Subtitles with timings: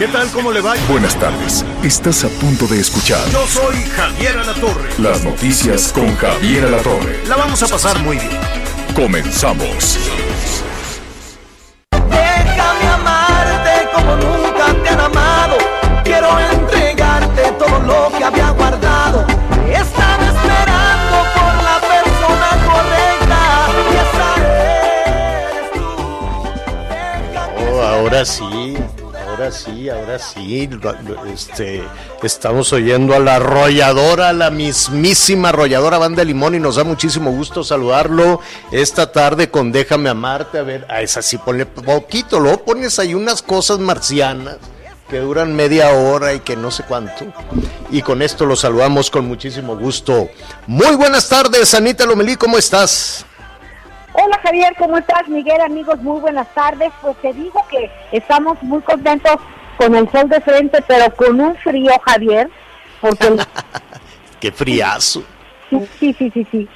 [0.00, 0.30] ¿Qué tal?
[0.30, 0.72] ¿Cómo le va?
[0.88, 1.62] Buenas tardes.
[1.82, 4.88] Estás a punto de escuchar Yo soy Javier Alatorre.
[4.98, 7.20] las noticias con Javier Alatorre.
[7.28, 8.30] La vamos a pasar muy bien.
[8.96, 9.98] Comenzamos.
[11.92, 15.56] Déjame amarte como nunca te han amado.
[16.02, 19.26] Quiero entregarte todo lo que había guardado.
[19.68, 23.40] Estaba esperando por la persona correcta.
[23.84, 24.28] Y esa
[25.50, 25.88] eres tú.
[26.88, 28.76] Déjame Oh, ahora sí,
[29.40, 30.68] ahora sí, ahora sí.
[31.32, 31.82] Este,
[32.22, 37.64] estamos oyendo a la arrolladora, la mismísima arrolladora Banda Limón y nos da muchísimo gusto
[37.64, 40.58] saludarlo esta tarde con Déjame amarte.
[40.58, 44.58] A ver, a esa sí ponle poquito, luego pones ahí unas cosas marcianas
[45.08, 47.24] que duran media hora y que no sé cuánto.
[47.90, 50.28] Y con esto lo saludamos con muchísimo gusto.
[50.66, 53.24] Muy buenas tardes, Anita Lomelí, ¿cómo estás?
[54.12, 55.28] Hola Javier, ¿cómo estás?
[55.28, 56.90] Miguel, amigos, muy buenas tardes.
[57.00, 59.36] Pues te digo que estamos muy contentos
[59.76, 62.50] con el sol de frente, pero con un frío, Javier,
[63.00, 63.40] porque el-
[64.40, 65.22] Qué friazo.
[65.98, 66.68] sí, sí, sí, sí.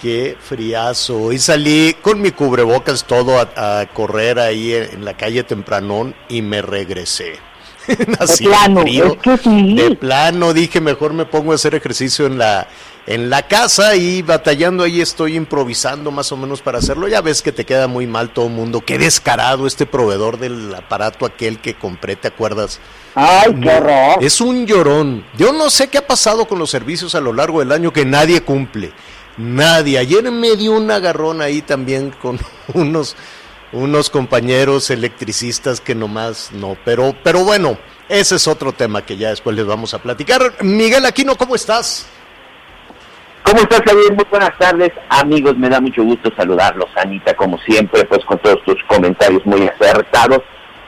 [0.00, 1.18] Qué friazo.
[1.22, 6.14] Hoy salí con mi cubrebocas todo a, a correr ahí en, en la calle tempranón
[6.28, 7.38] y me regresé.
[8.18, 9.06] Así plano, frío.
[9.06, 9.74] es que sí.
[9.74, 12.68] De plano dije, mejor me pongo a hacer ejercicio en la
[13.06, 17.08] en la casa y batallando ahí estoy improvisando más o menos para hacerlo.
[17.08, 18.80] Ya ves que te queda muy mal todo el mundo.
[18.80, 22.78] Qué descarado este proveedor del aparato aquel que compré, ¿te acuerdas?
[23.14, 24.22] Ay, qué horror.
[24.22, 25.24] Es un llorón.
[25.36, 28.04] Yo no sé qué ha pasado con los servicios a lo largo del año que
[28.04, 28.92] nadie cumple.
[29.36, 29.98] Nadie.
[29.98, 32.38] Ayer me dio un agarrón ahí también con
[32.74, 33.16] unos,
[33.72, 36.76] unos compañeros electricistas que nomás no.
[36.84, 37.78] Pero, pero bueno,
[38.08, 40.52] ese es otro tema que ya después les vamos a platicar.
[40.60, 42.06] Miguel Aquino, ¿cómo estás?
[43.42, 44.12] ¿Cómo estás, Javier?
[44.12, 45.56] Muy buenas tardes, amigos.
[45.56, 50.42] Me da mucho gusto saludarlos, Anita, como siempre, pues con todos tus comentarios muy acertados.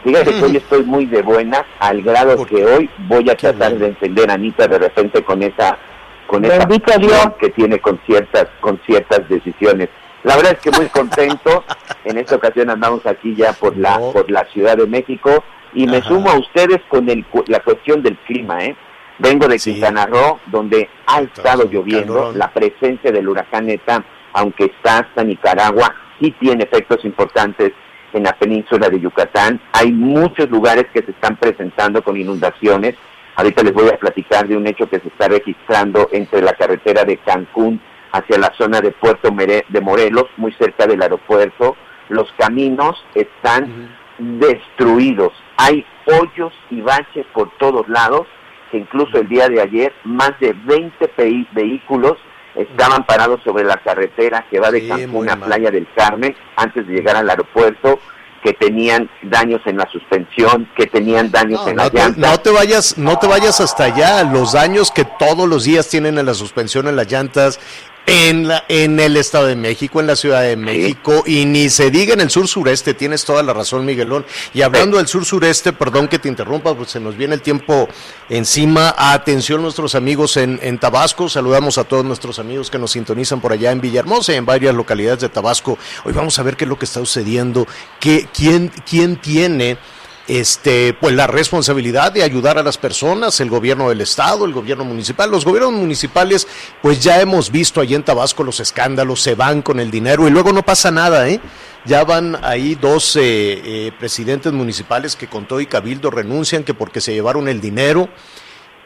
[0.05, 3.71] Fíjate que hoy estoy muy de buenas, al grado ¿Por que hoy voy a tratar
[3.71, 3.79] bueno.
[3.79, 5.79] de entender a Anita de repente con esa
[6.27, 7.29] con esa Dios.
[7.39, 9.89] que tiene con ciertas con ciertas decisiones.
[10.25, 11.65] La verdad es que muy contento.
[12.05, 14.13] en esta ocasión andamos aquí ya por la No.
[14.13, 15.43] por la Ciudad de México
[15.73, 16.09] y me Ajá.
[16.09, 18.77] sumo a ustedes con el, la cuestión del clima, ¿eh?
[19.19, 19.73] Vengo de Sí.
[19.73, 22.15] Quintana Roo, donde ha estado lloviendo.
[22.15, 22.39] calorón.
[22.39, 27.73] La presencia del huracán ETA, aunque está hasta Nicaragua, sí tiene efectos importantes
[28.13, 29.61] en la península de Yucatán.
[29.73, 32.97] Hay muchos lugares que se están presentando con inundaciones.
[33.37, 37.05] Ahorita les voy a platicar de un hecho que se está registrando entre la carretera
[37.05, 37.81] de Cancún
[38.15, 41.77] hacia la zona de Puerto Mere- de Morelos, muy cerca del aeropuerto.
[42.09, 45.33] Los caminos están destruidos.
[45.57, 48.27] Hay hoyos y baches por todos lados,
[48.71, 52.17] que incluso el día de ayer más de 20 peí- vehículos
[52.55, 55.37] estaban parados sobre la carretera que va de Sí, Cancún a.
[55.37, 57.99] Playa del Carmen antes de llegar al aeropuerto,
[58.45, 62.31] que tenían daños en la suspensión, que tenían daños No, en no las te, llantas.
[62.31, 64.23] no te vayas, no te vayas hasta allá.
[64.23, 67.59] Los daños que todos los días tienen en la suspensión, en las llantas,
[68.07, 71.91] en la, en el Estado de México, en la Ciudad de México, y ni se
[71.91, 72.95] diga en el sur sureste.
[72.95, 74.27] Tienes toda la razón, Miguelón.
[74.53, 77.89] Y hablando del sur sureste, perdón que te interrumpa, pues se nos viene el tiempo
[78.29, 78.95] encima.
[78.97, 81.29] Atención nuestros amigos en, en Tabasco.
[81.29, 84.75] Saludamos a todos nuestros amigos que nos sintonizan por allá en Villahermosa y en varias
[84.75, 85.79] localidades de Tabasco.
[86.05, 87.67] Hoy vamos a ver qué es lo que está sucediendo,
[88.01, 89.79] qué, quién, quién tiene
[90.27, 94.85] este, pues la responsabilidad de ayudar a las personas, el gobierno del estado, el gobierno
[94.85, 96.49] municipal, los gobiernos municipales,
[96.81, 100.31] pues ya hemos visto allí en Tabasco los escándalos, se van con el dinero y
[100.31, 101.41] luego no pasa nada, ¿eh?
[101.85, 106.73] Ya van ahí dos eh, eh, presidentes municipales que con todo y cabildo renuncian que
[106.73, 108.09] porque se llevaron el dinero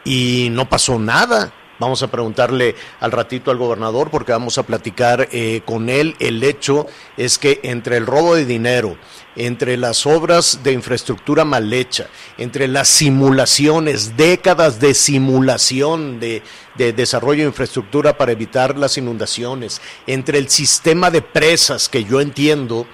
[0.03, 1.53] y no pasó nada.
[1.79, 6.15] Vamos a preguntarle al ratito al gobernador porque vamos a platicar eh, con él.
[6.19, 8.97] El hecho es que entre el robo de dinero,
[9.37, 16.43] entre las obras de infraestructura mal hecha, entre las simulaciones, décadas de simulación de,
[16.75, 22.19] de desarrollo de infraestructura para evitar las inundaciones, entre el sistema de presas que yo
[22.19, 22.87] entiendo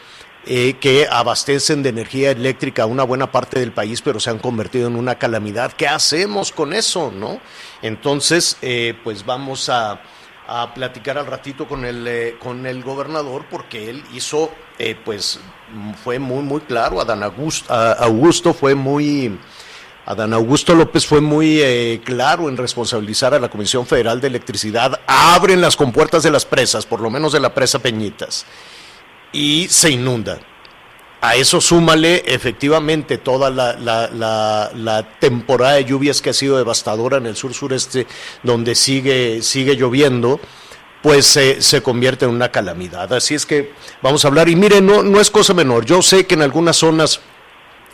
[0.46, 4.40] eh, que abastecen de energía eléctrica a una buena parte del país, pero se han
[4.40, 5.74] convertido en una calamidad.
[5.74, 7.40] ¿Qué hacemos con eso, no?
[7.82, 10.02] Entonces, eh, pues vamos a,
[10.48, 15.40] a platicar al ratito con el, eh, con el gobernador porque él hizo eh, pues
[16.04, 17.02] fue muy, muy claro.
[17.02, 19.38] Adán Augusto, Augusto fue muy...
[20.08, 25.02] Adán Augusto López fue muy eh, claro en responsabilizar a la Comisión Federal de Electricidad.
[25.08, 28.46] Abren las compuertas de las presas, por lo menos de la presa Peñitas,
[29.36, 30.40] y se inunda.
[31.22, 37.36] A eso súmale efectivamente toda la, temporada de lluvias que ha sido devastadora en el
[37.36, 38.08] sur sureste,
[38.44, 40.40] donde sigue, sigue lloviendo
[41.02, 43.14] pues se convierte en una calamidad.
[43.14, 46.26] Así es que vamos a hablar, y miren, no, no es cosa menor, yo sé
[46.26, 47.22] que en algunas zonas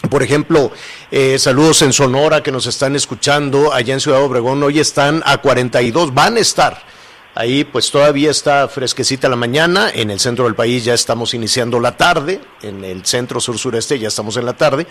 [0.10, 0.72] por ejemplo,
[1.12, 5.38] eh, saludos en Sonora que nos están escuchando, allá en Ciudad Obregón, hoy están a
[5.38, 6.82] 42, van a estar.
[7.34, 11.80] Ahí pues todavía está fresquecita la mañana, en el centro del país ya estamos iniciando
[11.80, 14.86] la tarde, en el centro sur sureste ya estamos en la tarde,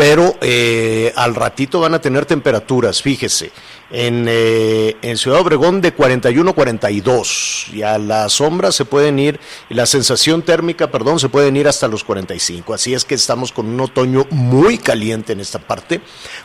[0.00, 3.52] pero eh, al ratito van a tener temperaturas, fíjese,
[3.90, 9.38] en, eh, Ciudad Obregón de 41 42 y a la sombra se pueden ir,
[9.68, 13.66] la sensación térmica, perdón, se pueden ir hasta los 45, así es que estamos con
[13.66, 16.00] un otoño muy caliente en esta parte.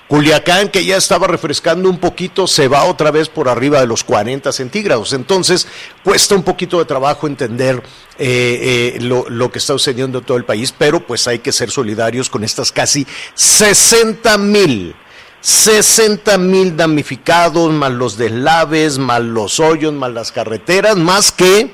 [0.10, 4.04] Culiacán, que ya estaba refrescando un poquito, se va otra vez por arriba de los
[4.04, 5.66] 40 centígrados, entonces
[6.04, 7.81] cuesta un poquito de trabajo entender
[8.18, 11.72] eh, lo, lo que está sucediendo en todo el país, pero pues hay que ser
[11.72, 13.08] solidarios con estas casi
[13.45, 14.95] 60 mil
[15.45, 21.71] 60 mil damnificados, más los deslaves, más los hoyos, más las carreteras, más que,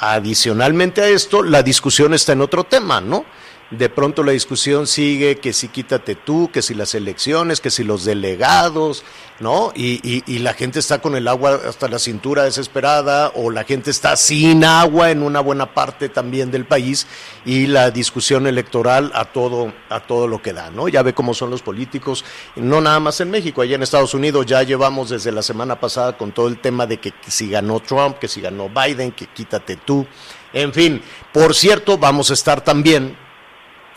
[0.00, 3.24] adicionalmente a esto, la discusión está en otro tema, ¿no?
[3.70, 7.82] De pronto la discusión sigue que si quítate tú, que si las elecciones, que si
[7.82, 9.02] los delegados,
[9.40, 9.72] ¿no?
[9.74, 13.90] Y, y, la gente está con el agua hasta la cintura desesperada o la gente
[13.90, 17.08] está sin agua en una buena parte también del país
[17.44, 20.86] y la discusión electoral a todo, a todo lo que da, ¿no?
[20.88, 22.24] Ya ve cómo son los políticos,
[22.54, 26.16] no nada más en México, allá en Estados Unidos ya llevamos desde la semana pasada
[26.16, 29.76] con todo el tema de que si ganó Trump, que si ganó Biden, que quítate
[29.76, 30.06] tú.
[30.52, 31.02] En fin,
[31.32, 33.25] por cierto, vamos a estar también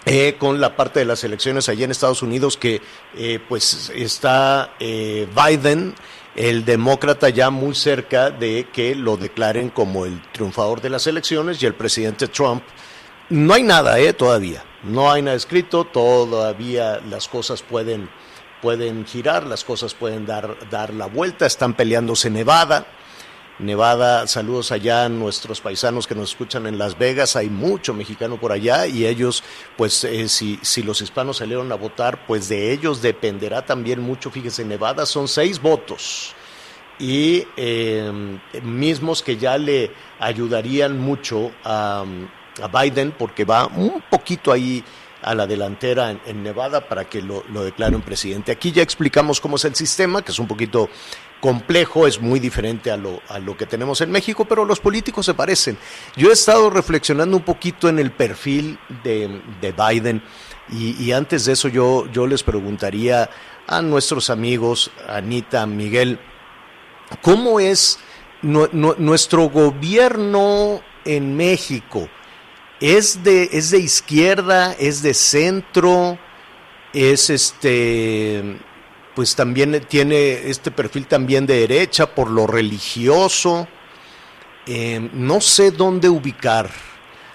[0.05, 2.81] eh, con la parte de las elecciones allá en Estados Unidos que
[3.15, 5.93] eh, pues está eh, Biden,
[6.35, 11.61] el demócrata ya muy cerca de que lo declaren como el triunfador de las elecciones
[11.61, 12.63] y el presidente Trump.
[13.29, 18.09] No hay nada eh, todavía, no hay nada escrito, todavía las cosas pueden,
[18.61, 22.87] pueden girar, las cosas pueden dar, dar la vuelta, están peleándose Nevada,
[23.59, 28.39] Nevada, saludos allá a nuestros paisanos que nos escuchan en Las Vegas, hay mucho mexicano
[28.39, 29.43] por allá y ellos,
[29.75, 34.31] pues eh, si, si los hispanos salieron a votar, pues de ellos dependerá también mucho,
[34.31, 36.33] fíjese, Nevada son seis votos
[36.99, 42.05] y em, mismos que ya le ayudarían mucho a,
[42.61, 44.83] a, Biden porque va un poquito ahí
[45.21, 48.51] a la delantera en, Nevada para que lo, lo declaren presidente.
[48.51, 50.89] Aquí ya explicamos cómo es el sistema, que es un poquito
[51.39, 55.25] complejo, es muy diferente a lo, a lo que tenemos en México, pero los políticos
[55.25, 55.77] se parecen.
[56.15, 60.21] Yo he estado reflexionando un poquito en el perfil de, Biden
[60.71, 63.29] y, antes de eso yo, yo les preguntaría
[63.67, 66.19] a nuestros amigos, Anita, Miguel,
[67.21, 67.99] ¿cómo es
[68.41, 72.09] nuestro gobierno en México?
[72.79, 74.73] ¿Es de, ¿Es de izquierda?
[74.79, 76.17] ¿Es de centro?
[76.93, 78.59] ¿Es este
[79.19, 83.67] pues también tiene este perfil también de derecha por lo religioso.
[84.65, 86.69] Eh, no sé dónde ubicar.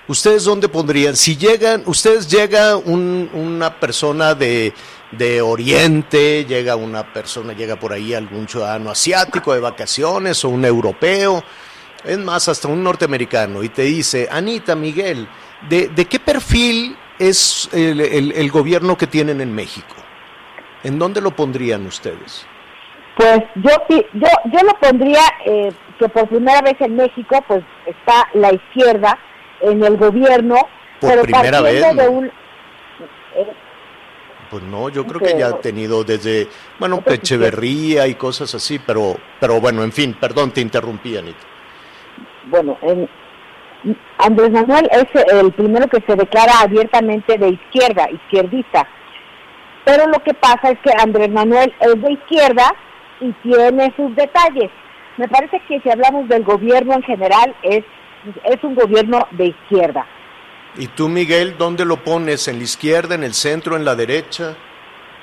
[0.08, 1.14] ¿Ustedes dónde pondrían?
[1.14, 4.72] Si llegan, ustedes llega una persona de,
[5.13, 10.65] de Oriente, llega una persona, llega por ahí algún ciudadano asiático de vacaciones o un
[10.65, 11.44] europeo,
[12.05, 15.29] es más, hasta un norteamericano, y te dice, Anita, Miguel,
[15.69, 19.94] ¿de, de qué perfil es el gobierno que tienen en México?
[20.82, 22.46] ¿En dónde lo pondrían ustedes?
[23.17, 28.29] Pues yo yo yo lo pondría eh, que por primera vez en México pues está
[28.34, 29.19] la izquierda
[29.61, 30.56] en el gobierno,
[31.01, 31.96] por pero primera vez.
[31.96, 33.53] De un, eh,
[34.51, 39.17] pues no, yo creo que ya ha tenido desde, bueno, Echeverría y cosas así, pero,
[39.41, 41.54] pero bueno, en fin, perdón, te interrumpí, Anita.
[42.46, 43.08] Bueno, en,
[44.19, 48.89] Andrés Manuel es el primero que se declara abiertamente de izquierda, izquierdista
[49.84, 52.74] pero lo que pasa es que Andrés Manuel es de izquierda
[53.20, 54.70] y tiene sus detalles.
[55.19, 57.84] Me parece que si hablamos del gobierno en general, es,
[58.44, 60.06] es un gobierno de izquierda.
[60.77, 62.48] ¿Y tú, Miguel, dónde lo pones?
[62.48, 64.56] ¿En la izquierda, en el centro, en la derecha?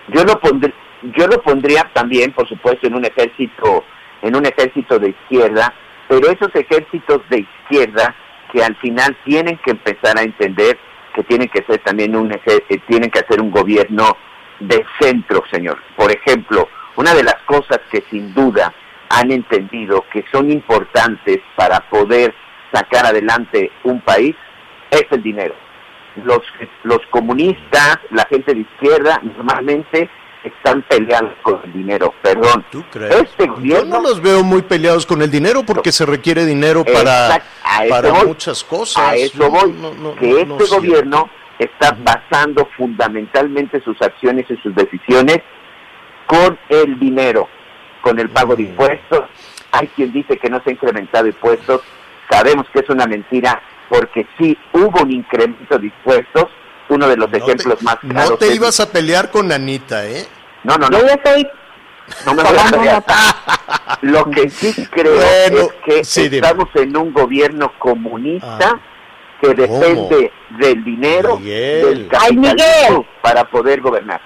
[0.09, 0.73] Yo lo pondría,
[1.17, 3.83] yo lo pondría también, por supuesto, en un ejército,
[4.21, 5.73] en un ejército de izquierda,
[6.11, 8.13] pero esos ejércitos de izquierda
[8.51, 10.77] que al final tienen que empezar a entender
[11.15, 14.17] que tienen que ser también un eh, tienen que hacer un gobierno
[14.59, 15.81] de centro, señor.
[15.95, 18.73] Por ejemplo, una de las cosas que sin duda
[19.07, 22.35] han entendido que son importantes para poder
[22.73, 24.35] sacar adelante un país
[24.89, 25.55] es el dinero.
[26.25, 26.41] los,
[26.83, 30.09] los comunistas, la gente de izquierda, normalmente
[30.43, 32.65] están peleados con el dinero, perdón.
[32.71, 33.13] ¿Tú crees?
[33.15, 37.41] Este Yo no los veo muy peleados con el dinero porque se requiere dinero para,
[38.11, 38.27] voy.
[38.27, 39.03] muchas cosas.
[39.03, 41.29] a eso Yo voy, no- no- que no- este gobierno
[41.59, 45.39] está basando fundamentalmente sus acciones y sus decisiones
[46.25, 47.47] con el dinero,
[48.01, 49.25] con el pago de impuestos.
[49.71, 51.81] Hay quien dice que no se ha incrementado impuestos,
[52.29, 56.45] sabemos que es una mentira, porque sí hubo un incremento de impuestos,
[56.91, 58.29] uno de los No te- ejemplos más claros.
[58.31, 60.25] No te ibas a pelear con Anita, ¿eh?
[60.63, 61.47] No, no, no, Yo ya estoy
[62.25, 63.03] no me voy a pelear.
[64.01, 66.45] Lo que sí creo Bueno, es que sí, dime.
[66.47, 68.79] estamos en un gobierno comunista Ah.
[69.41, 71.85] que depende del dinero Miguel.
[71.85, 74.19] del capitalismo para poder gobernar.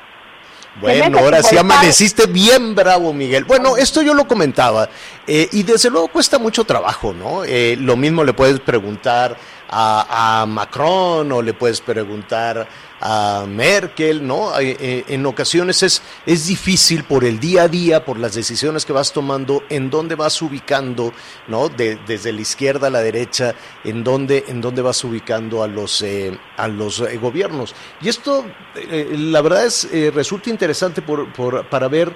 [0.82, 3.46] Bueno, ahora sí amaneciste bien bravo, Miguel.
[3.46, 4.90] Bueno, esto yo lo comentaba
[5.26, 7.46] eh, y desde luego cuesta mucho trabajo, ¿no?
[7.46, 9.38] Eh, lo mismo le puedes preguntar
[9.70, 12.68] a, a Macron o le puedes preguntar
[13.02, 14.58] a Merkel, ¿no?
[14.60, 18.86] Eh, eh, en ocasiones es, es difícil por el día a día, por las decisiones
[18.86, 21.14] que vas tomando, en dónde vas ubicando,
[21.48, 21.70] ¿no?
[21.70, 23.54] De- desde la izquierda a la derecha,
[23.84, 27.76] en dónde, en dónde vas ubicando a los, eh, a los eh, gobiernos.
[28.02, 28.46] Y esto,
[28.90, 32.16] la verdad es, resulta interesante por, por- para ver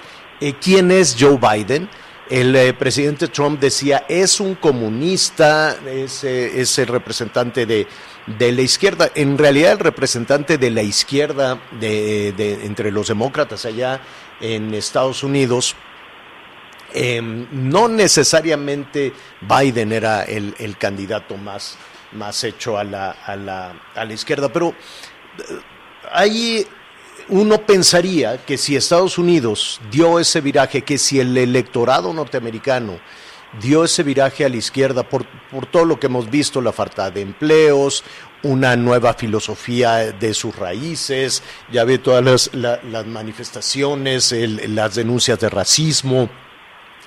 [0.62, 1.90] quién es Joe Biden.
[2.30, 7.88] El eh, presidente Trump decía, es un comunista, es, eh, el representante de,
[8.28, 9.10] de la izquierda.
[9.16, 14.00] En realidad el representante de la izquierda de, de- entre los demócratas allá
[14.42, 15.76] en Estados Unidos,
[16.94, 17.20] eh,
[17.52, 21.78] no necesariamente Biden era el, el candidato más,
[22.12, 25.44] más hecho a la, a la, a la izquierda, pero eh,
[26.12, 26.68] ahí
[27.30, 33.00] uno pensaría que si Estados Unidos dio ese viraje, que si el electorado norteamericano
[33.62, 37.10] dio ese viraje a la izquierda por, por todo lo que hemos visto, la falta
[37.10, 38.04] de empleos,
[38.44, 44.96] una nueva filosofía de sus raíces, ya ve todas las, la- las manifestaciones, el- las
[44.96, 46.30] denuncias de racismo,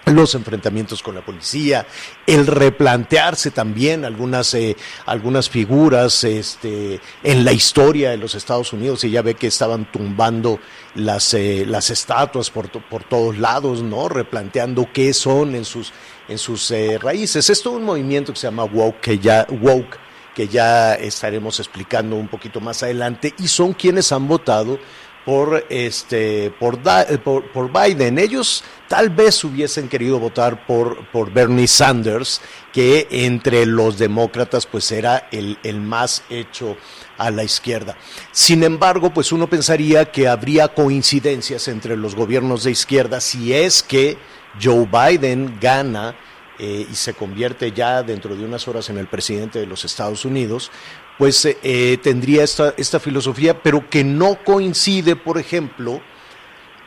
[0.06, 1.86] los enfrentamientos con la policía,
[2.26, 9.04] el replantearse también algunas, eh, algunas figuras este, en la historia de los Estados Unidos,
[9.04, 10.58] y ya ve que estaban tumbando
[10.94, 14.08] las, eh, las estatuas por, por todos lados, ¿no?
[14.08, 15.92] replanteando qué son en sus,
[16.28, 17.48] en sus eh, raíces.
[17.48, 19.98] Es un movimiento que se llama woke, que ya, woke,
[20.34, 24.78] que ya estaremos explicando un poquito más adelante, y son quienes han votado
[25.24, 28.18] por este eh, por, por Biden.
[28.18, 32.40] Ellos tal vez hubiesen querido votar por, por Bernie Sanders,
[32.72, 36.76] que entre los demócratas pues era el, el más hecho
[37.18, 37.96] a la izquierda.
[38.32, 43.82] Sin embargo, pues uno pensaría que habría coincidencias entre los gobiernos de izquierda si es
[43.82, 44.16] que
[44.60, 46.14] Joe Biden gana
[46.58, 50.24] eh, y se convierte ya dentro de unas horas en el presidente de los Estados
[50.24, 50.70] Unidos,
[51.18, 56.00] pues eh, eh, tendría esta, esta filosofía, pero que no coincide, por ejemplo,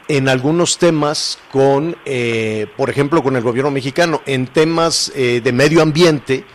[0.07, 5.51] en algunos temas con, eh, por ejemplo, con el gobierno mexicano, en temas eh, de
[5.51, 6.45] medio ambiente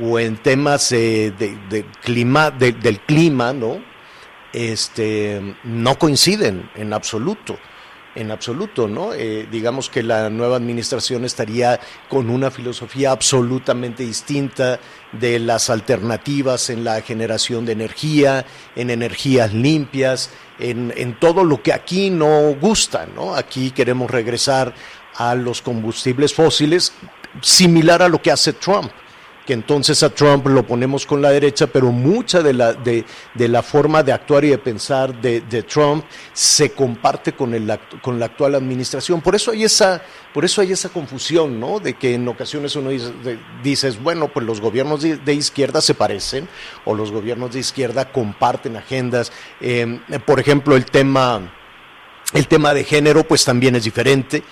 [0.00, 3.82] o en temas eh, de, clima, de- del clima, ¿no?
[4.52, 7.58] Este, no coinciden en absoluto
[8.14, 9.12] en absoluto, ¿no?
[9.14, 14.80] Eh, digamos que la nueva administración estaría con una filosofía absolutamente distinta
[15.12, 18.44] de las alternativas en la generación de energía,
[18.76, 23.34] en energías limpias, en, en todo lo que aquí no gusta, ¿no?
[23.34, 24.74] Aquí queremos regresar
[25.16, 26.92] a los combustibles fósiles,
[27.40, 28.90] similar a lo que hace Trump
[29.46, 33.04] que entonces a Trump lo ponemos con la derecha, pero mucha de la, de,
[33.34, 37.78] de la forma de actuar y de pensar de, de Trump se comparte con, el,
[38.02, 39.20] con la actual administración.
[39.20, 41.80] Por eso hay esa, por eso hay esa confusión, ¿no?
[41.80, 43.12] De que en ocasiones uno dice,
[43.62, 46.48] dices, bueno, pues los gobiernos de, de izquierda se parecen,
[46.84, 49.32] o los gobiernos de izquierda comparten agendas.
[49.60, 51.52] Eh, por ejemplo, el tema,
[52.34, 54.42] el tema de género, pues también es diferente.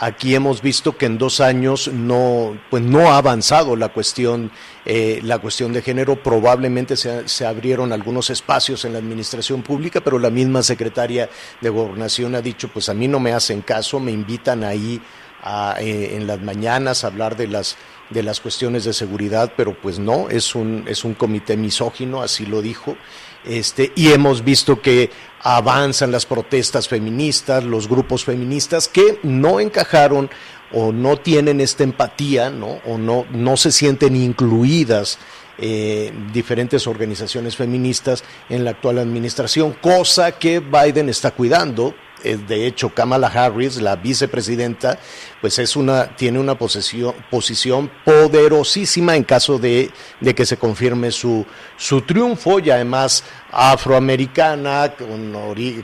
[0.00, 4.52] Aquí hemos visto que en dos años no, pues no ha avanzado la cuestión,
[4.84, 6.22] eh, la cuestión de género.
[6.22, 11.28] Probablemente se, se abrieron algunos espacios en la administración pública, pero la misma secretaria
[11.60, 15.02] de Gobernación ha dicho, pues a mí no me hacen caso, me invitan ahí
[15.42, 17.76] a, eh, en las mañanas a hablar de las
[18.10, 22.46] de las cuestiones de seguridad, pero pues no, es un, es un comité misógino, así
[22.46, 22.96] lo dijo.
[23.44, 30.28] Este, y hemos visto que avanzan las protestas feministas, los grupos feministas que no encajaron
[30.72, 32.80] o no tienen esta empatía, ¿no?
[32.84, 35.18] o no, no se sienten incluidas
[35.56, 42.90] eh, diferentes organizaciones feministas en la actual administración, cosa que Biden está cuidando de hecho,
[42.90, 44.98] Kamala Harris, la vicepresidenta,
[45.40, 51.10] pues es una, tiene una posición, posición poderosísima en caso de, de que se confirme
[51.10, 51.46] su,
[51.76, 55.34] su triunfo y además afroamericana, con,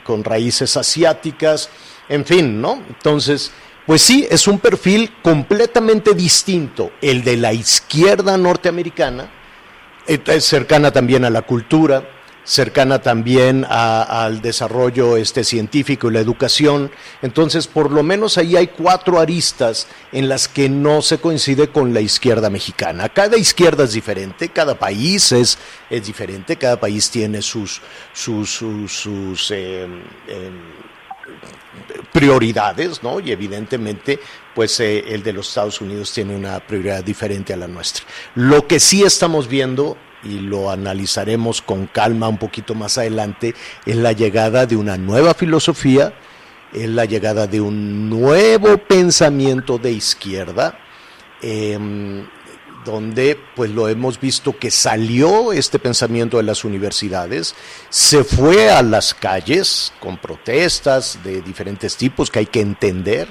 [0.03, 1.69] con raíces asiáticas,
[2.09, 2.83] en fin, ¿no?
[2.89, 3.51] Entonces,
[3.85, 9.29] pues sí, es un perfil completamente distinto, el de la izquierda norteamericana,
[10.07, 12.03] eh, es cercana también a la cultura,
[12.45, 16.91] cercana también al desarrollo este, científico y la educación.
[17.21, 21.93] Entonces, por lo menos ahí hay cuatro aristas en las que no se coincide con
[21.93, 23.09] la izquierda mexicana.
[23.09, 25.57] Cada izquierda es diferente, cada país es,
[25.89, 27.81] es diferente, cada país tiene sus,
[28.13, 30.85] sus, sus, em, em,
[32.13, 33.19] prioridades, ¿no?
[33.19, 34.19] Y evidentemente,
[34.53, 38.05] pues eh, el de los Estados Unidos tiene una prioridad diferente a la nuestra.
[38.35, 43.55] Lo que sí estamos viendo y lo analizaremos con calma un poquito más adelante,
[43.85, 46.13] es la llegada de una nueva filosofía,
[46.73, 50.77] es la llegada de un nuevo pensamiento de izquierda,
[51.41, 52.27] em,
[52.83, 57.55] donde pues lo hemos visto que salió este pensamiento de las universidades,
[57.89, 63.27] se fue a las calles con protestas de diferentes tipos que hay que entender,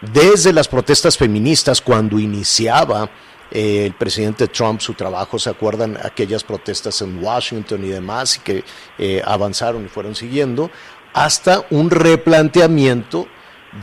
[0.00, 3.10] desde las protestas feministas cuando iniciaba
[3.50, 8.64] el presidente Trump su trabajo, ¿se acuerdan aquellas protestas en Washington y demás, y que
[8.98, 10.70] eh, avanzaron y fueron siguiendo,
[11.12, 13.28] hasta un replanteamiento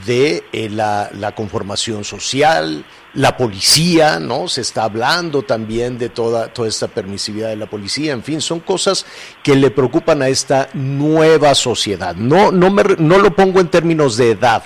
[0.06, 4.48] de eh, la, la, conformación social, la policía, ¿no?
[4.48, 8.60] Se está hablando también de toda, toda esta permisividad de la policía, en fin, son
[8.60, 9.06] cosas
[9.44, 12.16] que le preocupan a esta nueva sociedad.
[12.16, 14.64] No, no, me, no lo pongo en términos de edad,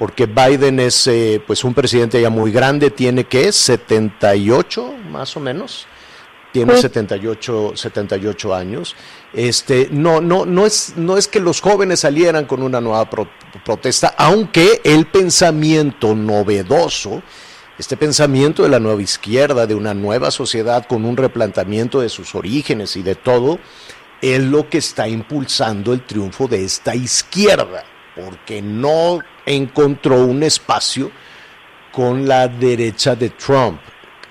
[0.00, 5.40] porque Biden es eh, pues un presidente ya muy grande, tiene que 78 más o
[5.40, 5.86] menos,
[6.54, 8.96] tiene 78, 78 años.
[9.34, 14.14] Este, no, no, no, es, no es que los jóvenes salieran con una nueva protesta,
[14.16, 17.22] aunque el pensamiento novedoso,
[17.78, 22.34] este pensamiento de la nueva izquierda, de una nueva sociedad con un replanteamiento de sus
[22.34, 23.58] orígenes y de todo,
[24.22, 31.10] es lo que está impulsando el triunfo de esta izquierda porque no encontró un espacio
[31.92, 33.80] con la derecha de Trump.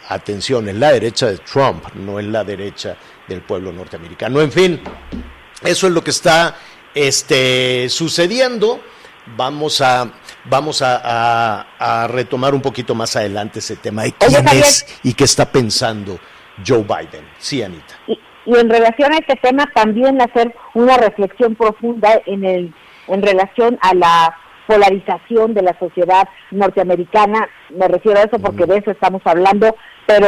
[0.07, 4.41] Atención, es la derecha de Trump, no es la derecha del pueblo norteamericano.
[4.41, 4.81] En fin,
[5.63, 6.55] eso es lo que está
[6.95, 8.81] este, sucediendo.
[9.37, 10.11] Vamos a,
[10.45, 15.51] vamos a, retomar un poquito más adelante ese tema de quién es y qué está
[15.51, 16.19] pensando
[16.65, 17.27] Joe Biden.
[17.37, 17.99] Sí, Anita.
[18.07, 22.73] Y, y en relación a este tema, también hacer una reflexión profunda en el
[23.09, 24.35] en relación a la
[24.67, 30.27] polarización de la sociedad norteamericana, me refiero a eso porque de eso estamos hablando, pero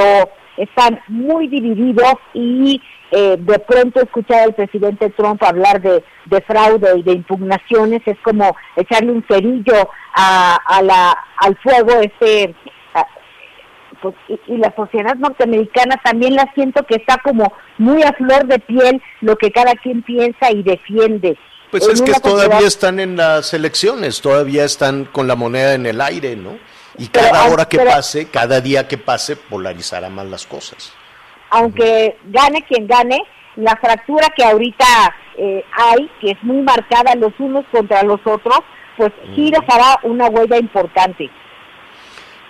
[0.57, 6.03] están muy divididos y eh, de pronto escuchar al presidente Trump hablar de,
[6.47, 12.55] fraude y de impugnaciones es como echarle un cerillo a, la, al fuego este
[14.01, 14.15] pues,
[14.47, 19.01] y, la sociedad norteamericana también la siento que está como muy a flor de piel
[19.21, 21.37] lo que cada quien piensa y defiende
[21.71, 26.01] pues es que todavía están en las elecciones, todavía están con la moneda en el
[26.01, 26.59] aire, ¿no?
[26.97, 30.91] Y cada hora que pase, cada día que pase, polarizará más las cosas.
[31.49, 33.19] Aunque gane quien gane,
[33.55, 34.85] la fractura que ahorita
[35.37, 38.59] eh, hay, que es muy marcada los unos contra los otros,
[38.97, 41.29] pues sí dejará una huella importante.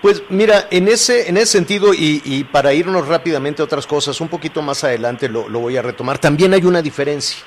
[0.01, 4.29] Pues mira, en ese, en ese sentido, y, para irnos rápidamente a otras cosas, un
[4.29, 7.37] poquito más adelante lo voy a retomar, también hay una diferencia.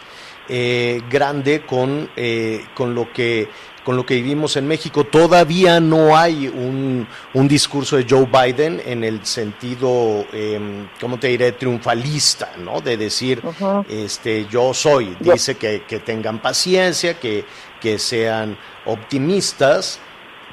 [0.46, 3.48] Eh, grande con, eh, con, lo que,
[3.82, 5.04] con lo que vivimos en México.
[5.04, 11.28] Todavía no hay un, un discurso de Joe Biden en el sentido, eh, ¿cómo te
[11.28, 12.82] diré?, triunfalista, ¿no?
[12.82, 13.40] De decir,
[13.88, 15.16] este, yo soy.
[15.18, 17.46] Dice que, que tengan paciencia, que,
[17.80, 19.98] que sean optimistas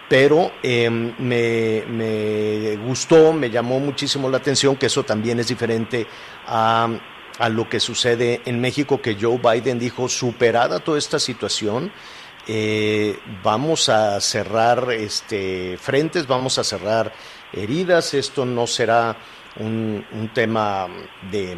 [0.07, 6.05] pero em, me, me, gustó, me llamó muchísimo la atención que eso también es diferente
[6.47, 6.89] a,
[7.39, 11.91] a lo que sucede en México, que Joe Biden dijo, superada toda esta situación,
[12.47, 17.13] eh, vamos a cerrar este, frentes, vamos a cerrar
[17.53, 19.15] heridas, esto no será
[19.57, 20.87] un, tema
[21.29, 21.57] de,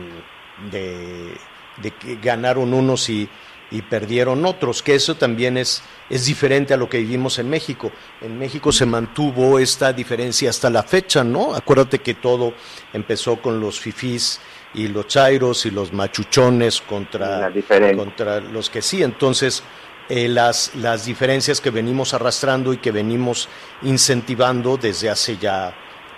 [0.72, 3.30] de, que ganaron unos y,
[3.72, 7.92] y, perdieron otros, que eso también es, es diferente a lo que vivimos en México.
[8.22, 11.56] En México se mantuvo esta diferencia hasta la fecha, ¿no?
[11.56, 12.54] Acuérdate que todo
[12.92, 14.40] empezó con los fifís
[14.74, 17.52] y los chairos y los machuchones contra,
[17.96, 19.04] contra los que sí.
[19.04, 19.64] Entonces,
[20.10, 23.48] eh, las, las diferencias que venimos arrastrando y que venimos
[23.84, 25.74] incentivando desde hace ya,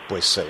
[0.08, 0.44] pues, eh,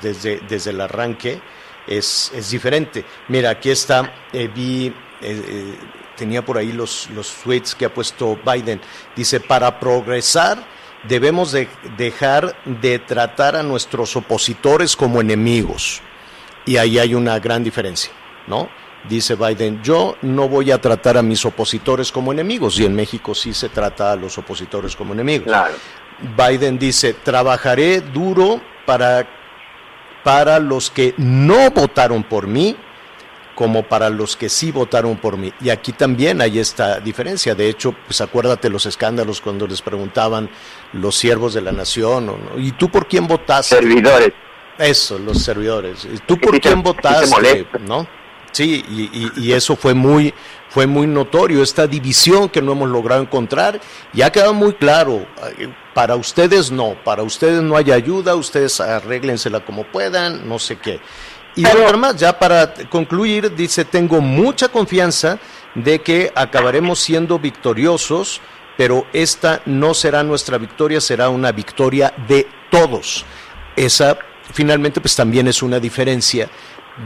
[0.00, 1.40] desde, desde el arranque,
[1.86, 3.04] es, es diferente.
[3.28, 4.94] Mira, aquí está, eh, vi,
[6.16, 8.80] tenía por ahí los, los tweets que ha puesto Biden.
[9.16, 10.64] Dice, para progresar
[11.08, 16.02] debemos de dejar de tratar a nuestros opositores como enemigos.
[16.70, 18.12] Y ahí hay una gran diferencia,
[18.46, 18.68] ¿no?
[19.08, 23.34] Dice Biden, yo no voy a tratar a mis opositores como enemigos, y en México
[23.34, 25.48] sí se trata a los opositores como enemigos.
[25.48, 25.74] Claro.
[26.36, 29.28] Biden dice, trabajaré duro para,
[30.22, 32.76] para los que no votaron por mí,
[33.56, 35.52] como para los que sí votaron por mí.
[35.60, 37.56] Y aquí también hay esta diferencia.
[37.56, 40.48] De hecho, pues acuérdate los escándalos cuando les preguntaban
[40.92, 43.74] los siervos de la nación, ¿y tú por quién votaste?
[43.74, 44.32] Servidores.
[44.80, 46.06] Eso, los servidores.
[46.10, 47.66] ¿Y tú por quién votaste?
[47.80, 48.08] ¿No?
[48.50, 50.34] Sí, y, y, eso fue muy,
[50.70, 53.80] fue muy notorio, esta división que no hemos logrado encontrar,
[54.12, 55.24] ya ha quedado muy claro,
[55.94, 61.00] para ustedes no, para ustedes no hay ayuda, ustedes arréglensela como puedan, no sé qué.
[61.54, 65.38] Y además, ya para concluir, dice, tengo mucha confianza
[65.76, 68.40] de que acabaremos siendo victoriosos,
[68.76, 73.24] pero esta no será nuestra victoria, será una victoria de todos.
[73.76, 74.18] Esa
[74.52, 76.48] finalmente pues también es una diferencia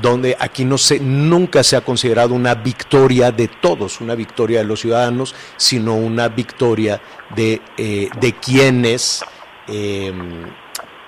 [0.02, 4.64] donde aquí no se, nunca se ha considerado una victoria de todos, una victoria de
[4.64, 7.00] los ciudadanos, sino una victoria
[7.36, 9.24] de, eh, de quienes
[9.68, 10.12] eh,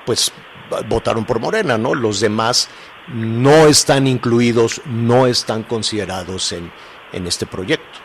[0.04, 0.32] pues
[0.88, 1.94] votaron por Morena, ¿no?
[1.94, 2.68] Los demás
[3.08, 6.70] no están incluidos, no están considerados en,
[7.12, 8.00] en este proyecto.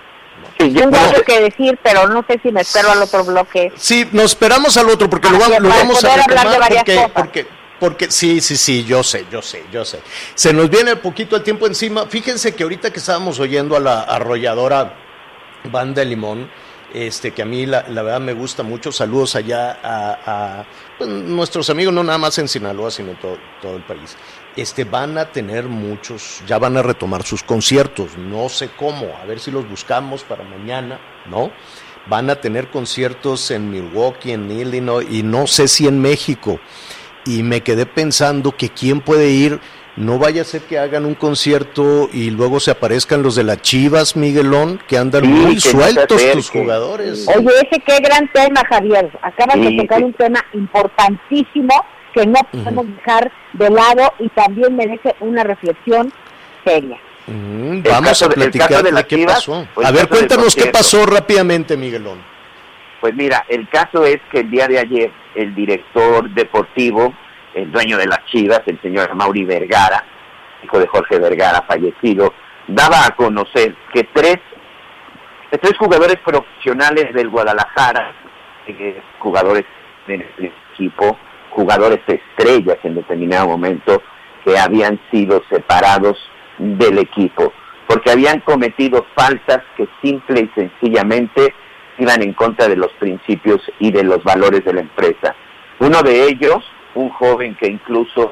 [0.59, 3.71] Sí, yo tengo que decir, pero no sé si me espero al otro bloque.
[3.75, 6.83] Sí, nos esperamos al otro porque lo, Ah, lo vamos a hablar de retomar varias
[6.83, 7.11] porque, cosas.
[7.15, 7.47] porque,
[7.81, 10.01] porque sí, sí, sí, yo sé, yo sé, yo sé.
[10.35, 12.05] Se nos viene poquito el tiempo encima.
[12.05, 14.93] Fíjense que ahorita que estábamos oyendo a la arrolladora
[15.63, 16.47] Banda Limón,
[16.93, 18.91] este, que a mí la, verdad me gusta mucho.
[18.91, 20.63] Saludos allá a,
[20.99, 24.15] pues, nuestros amigos, no nada más en Sinaloa, sino todo, todo el país.
[24.55, 29.25] Este, van a tener muchos, ya van a retomar sus conciertos, no sé cómo, a
[29.25, 31.51] ver si los buscamos para mañana, ¿no?
[32.05, 36.59] Van a tener conciertos en Milwaukee, en Illinois, y no sé si en México.
[37.25, 39.59] Y me quedé pensando que quién puede ir,
[39.95, 43.61] no vaya a ser que hagan un concierto y luego se aparezcan los de las
[43.61, 47.27] Chivas, Miguelón, que andan Sí, muy que sueltos tus jugadores.
[47.27, 49.11] Oye, ese qué gran tema, Javier.
[49.21, 50.03] Acabas Sí, de tocar sí.
[50.05, 51.73] un tema importantísimo
[52.13, 56.11] que no podemos dejar de lado y también merece una reflexión
[56.65, 56.97] seria.
[57.27, 59.67] Mm, vamos caso a platicar de qué Chivas, pasó.
[59.83, 62.30] A ver, cuéntanos qué pasó rápidamente, Miguelón.
[63.01, 67.11] Pues mira, el caso es que el día de ayer el director deportivo,
[67.55, 70.05] el dueño de las Chivas, el señor Mauri Vergara,
[70.63, 72.31] hijo de Jorge Vergara, fallecido,
[72.67, 74.37] daba a conocer que tres,
[75.49, 78.13] tres jugadores profesionales del Guadalajara,
[78.67, 79.65] eh, jugadores
[80.05, 80.23] del
[80.71, 81.17] equipo,
[81.49, 84.03] jugadores estrellas en determinado momento,
[84.45, 86.17] que habían sido separados
[86.59, 87.51] del equipo,
[87.87, 91.55] porque habían cometido faltas que simple y sencillamente
[92.01, 95.35] iban en contra de los principios y de los valores de la empresa.
[95.79, 96.63] Uno de ellos,
[96.95, 98.31] un joven que incluso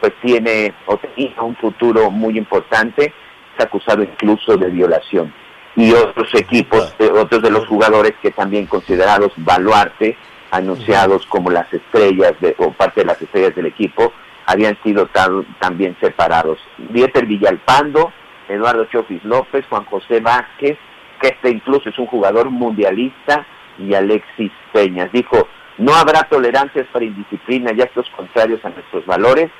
[0.00, 3.12] pues tiene o tenía un futuro muy importante,
[3.52, 5.32] está acusado incluso de violación.
[5.76, 10.16] Y otros equipos, eh, otros de los jugadores que también considerados baluarte,
[10.50, 14.12] anunciados como las estrellas de, o parte de las estrellas del equipo,
[14.46, 16.58] habían sido tal- también separados.
[16.90, 18.12] Dieter Villalpando,
[18.48, 20.76] Eduardo Chofis López, Juan José Vázquez,
[21.24, 23.46] que este incluso es un jugador mundialista,
[23.78, 25.10] y Alexis Peñas.
[25.12, 29.50] Dijo, no habrá tolerancias para indisciplina y actos contrarios a nuestros valores.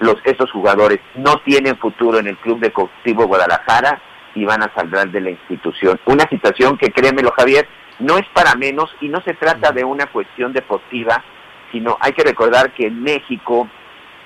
[0.00, 4.00] Los, estos jugadores no tienen futuro en el Club Deportivo Guadalajara
[4.34, 5.98] y van a saldrán de la institución.
[6.06, 7.66] Una situación que, créemelo Javier,
[7.98, 11.24] no es para menos y no se trata de una cuestión deportiva,
[11.72, 13.68] sino hay que recordar que en México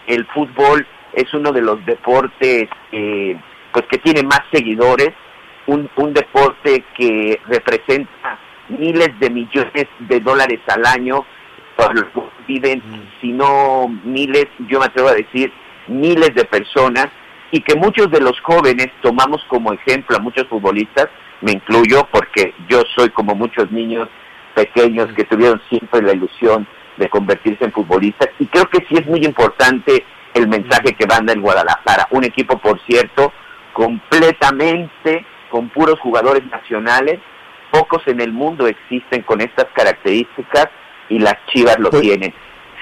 [0.06, 3.36] el fútbol es uno de los deportes eh,
[3.72, 5.12] pues que tiene más seguidores,
[5.66, 11.24] un, un deporte que representa miles de millones de dólares al año,
[12.46, 12.82] viven,
[13.20, 15.52] si no miles, yo me atrevo a decir
[15.88, 17.08] miles de personas,
[17.50, 21.08] y que muchos de los jóvenes tomamos como ejemplo a muchos futbolistas,
[21.40, 24.08] me incluyo porque yo soy como muchos niños
[24.54, 29.06] pequeños que tuvieron siempre la ilusión de convertirse en futbolistas, y creo que sí es
[29.06, 33.32] muy importante el mensaje que manda el Guadalajara, un equipo, por cierto,
[33.72, 37.20] completamente con puros jugadores nacionales,
[37.70, 40.68] pocos en el mundo existen con estas características
[41.10, 42.34] y las Chivas lo Pues- tienen.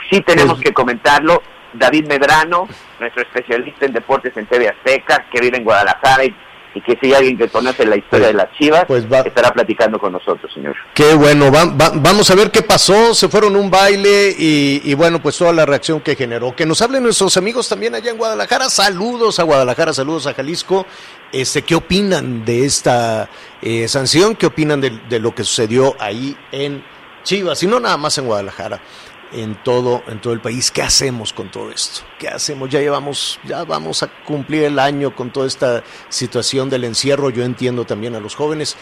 [0.08, 2.68] Sí tenemos pues- que comentarlo, David Medrano,
[3.00, 6.34] nuestro especialista en deportes en TV Azteca, que vive en Guadalajara y
[6.74, 9.20] y que si hay alguien que conoce la historia Pues- de las Chivas, pues va-
[9.20, 10.74] estará platicando con nosotros, señor.
[10.94, 14.94] Qué bueno, va- va- vamos a ver qué pasó, se fueron un baile y, y
[14.94, 16.54] bueno, pues toda la reacción que generó.
[16.54, 20.86] Que nos hablen nuestros amigos también allá en Guadalajara, saludos a Guadalajara, saludos a Jalisco.
[21.32, 23.28] Este, ¿Qué opinan de esta
[23.62, 24.34] eh, sanción?
[24.36, 26.82] ¿Qué opinan de, de lo que sucedió ahí en
[27.22, 27.62] Chivas?
[27.62, 28.80] Y no nada más en Guadalajara,
[29.32, 30.70] en todo, en todo el país.
[30.70, 32.02] ¿Qué hacemos con todo esto?
[32.18, 32.70] ¿Qué hacemos?
[32.70, 37.30] Ya llevamos, ya vamos a cumplir el año con toda esta situación del encierro.
[37.30, 38.76] Yo entiendo también a los jóvenes,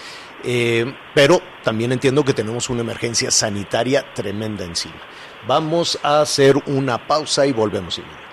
[0.44, 5.00] eh, pero también entiendo que tenemos una emergencia sanitaria tremenda encima.
[5.46, 8.28] Vamos a hacer una pausa y volvemos inmediato.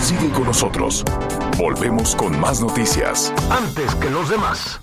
[0.00, 1.04] Sigue con nosotros.
[1.56, 3.32] Volvemos con más noticias.
[3.50, 4.80] Antes que los demás.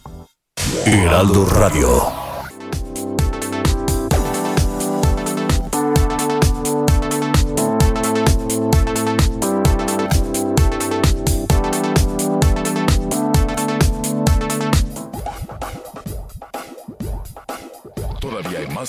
[0.85, 2.22] Heraldo Radio.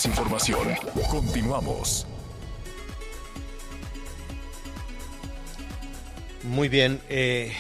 [0.07, 0.69] Información.
[1.11, 2.07] Continuamos.
[6.45, 7.53] Muy bien, eh,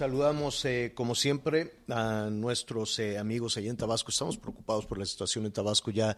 [0.00, 4.10] saludamos eh, como siempre a nuestros eh, amigos allá en Tabasco.
[4.10, 6.16] Estamos preocupados por la situación en Tabasco ya.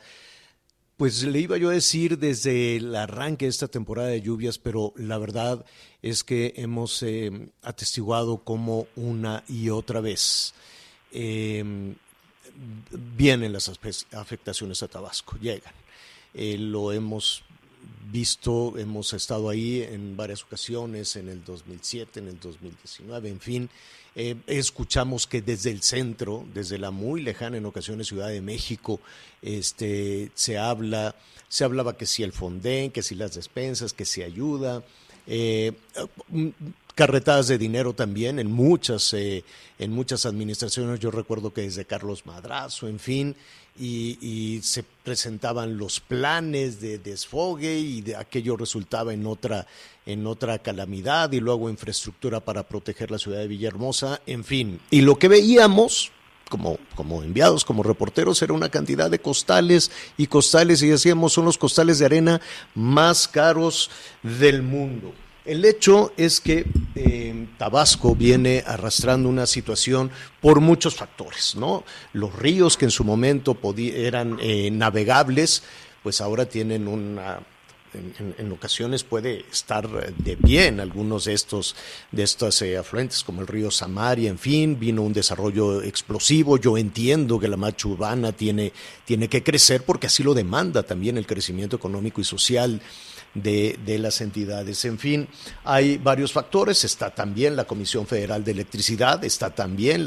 [0.96, 4.92] Pues le iba yo a decir desde el arranque de esta temporada de lluvias, pero
[4.94, 5.64] la verdad
[6.00, 10.54] es que hemos eh, atestiguado como una y otra vez
[13.16, 13.70] vienen las
[14.12, 15.74] afectaciones a Tabasco, llegan.
[16.34, 17.42] Eh, lo hemos
[18.10, 23.70] visto, hemos estado ahí en varias ocasiones, en el 2007, en el 2019, en fin.
[24.14, 29.00] Eh, escuchamos que desde el centro, desde la muy lejana en ocasiones Ciudad de México,
[29.40, 31.16] este, se habla,
[31.48, 34.84] se hablaba que si el Fonden, que si las despensas, que si ayuda,
[35.26, 35.72] eh,
[36.94, 39.44] carretadas de dinero también en muchas, eh,
[39.78, 41.00] en muchas administraciones.
[41.00, 43.36] Yo recuerdo que desde Carlos Madrazo, en fin,
[43.78, 49.66] y, y se presentaban los planes de desfogue y de aquello resultaba en otra,
[50.04, 54.80] en otra calamidad y luego infraestructura para proteger la ciudad de Villahermosa, en fin.
[54.90, 56.12] Y lo que veíamos
[56.50, 61.46] como, como enviados, como reporteros, era una cantidad de costales y costales, y decíamos, son
[61.46, 62.42] los costales de arena
[62.74, 63.90] más caros
[64.22, 65.14] del mundo.
[65.44, 71.84] El hecho es que eh, Tabasco viene arrastrando una situación por muchos factores, ¿no?
[72.12, 75.64] Los ríos que en su momento eran eh, navegables,
[76.02, 77.40] pues ahora tienen una
[77.94, 81.76] en, ocasiones puede estar de pie en algunos de estos
[82.10, 86.56] de estos eh, afluentes como el río Samaria, en fin, vino un desarrollo explosivo.
[86.58, 88.72] Yo entiendo que la marcha urbana tiene
[89.04, 92.80] tiene que crecer porque así lo demanda también el crecimiento económico y social
[93.34, 94.84] de, las entidades.
[94.84, 95.28] En fin,
[95.64, 96.84] hay varios factores.
[96.84, 100.06] Está también la Comisión Federal de Electricidad, está también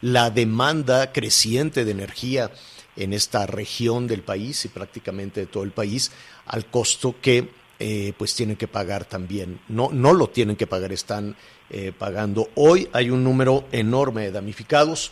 [0.00, 2.50] la demanda creciente de energía
[2.96, 6.12] en esta región del país y prácticamente de todo el país
[6.46, 7.48] al costo que
[7.80, 9.60] eh, pues tienen que pagar también.
[9.68, 11.36] No, no lo tienen que pagar, están
[11.70, 12.50] eh, pagando.
[12.54, 15.10] Hoy hay un número enorme de damnificados.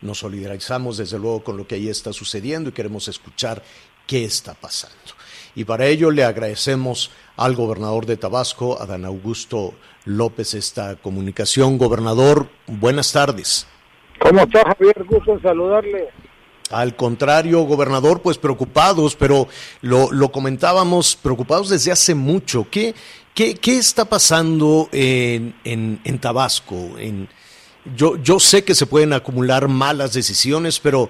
[0.00, 3.62] Nos solidarizamos desde luego con lo que ahí está sucediendo y queremos escuchar
[4.06, 4.96] qué está pasando.
[5.56, 9.72] Y para ello le agradecemos al gobernador de Tabasco, Adán Augusto
[10.04, 11.78] López, esta comunicación.
[11.78, 13.66] Gobernador, buenas tardes.
[14.20, 15.02] ¿Cómo está Javier?
[15.04, 16.08] Gusto en saludarle.
[16.70, 19.48] Al contrario, gobernador, pues preocupados, pero
[19.80, 22.66] lo, lo comentábamos, preocupados desde hace mucho.
[22.70, 22.94] ¿Qué,
[23.34, 26.98] qué, qué está pasando en, en, en Tabasco?
[26.98, 27.28] En,
[27.96, 31.08] yo, yo sé que se pueden acumular malas decisiones, pero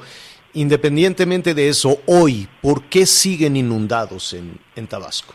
[0.57, 5.35] independientemente de eso, hoy, ¿por qué siguen inundados en, en Tabasco?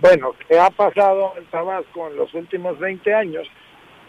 [0.00, 3.46] Bueno, ¿qué ha pasado en Tabasco en los últimos 20 años?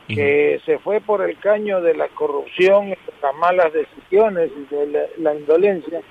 [0.08, 4.76] Que se fue por el caño de la corrupción, y de las malas decisiones y
[4.76, 6.02] de la, la indolencia,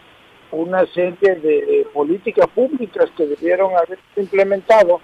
[0.53, 5.01] una serie de, políticas públicas que debieron haber implementado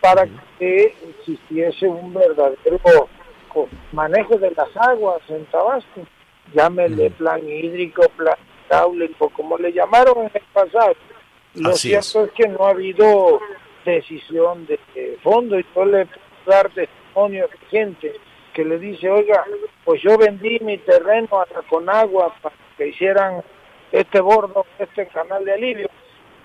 [0.00, 3.08] para que existiese un verdadero
[3.92, 6.02] manejo de las aguas en Tabasco.
[6.54, 10.94] Llámele plan hídrico, plan hidráulico, como le llamaron en el pasado.
[11.54, 12.32] Lo Así cierto es.
[12.32, 13.40] que no ha habido
[13.84, 18.12] decisión de, de fondo y yo le puedo dar testimonio de gente
[18.52, 19.44] que le dice, oiga,
[19.84, 23.42] pues yo vendí mi terreno a Conagua para que hicieran
[23.92, 25.90] este bordo, este canal de alivio,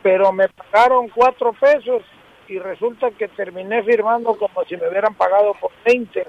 [0.04, 2.04] pero me pagaron cuatro pesos
[2.48, 6.28] y resulta que terminé firmando como si me hubieran pagado por 20.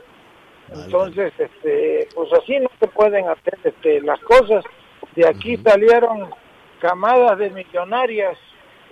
[0.73, 4.65] Entonces, este, pues así no se pueden hacer este, las cosas.
[5.15, 6.31] De aquí salieron
[6.81, 8.39] camadas de millonarias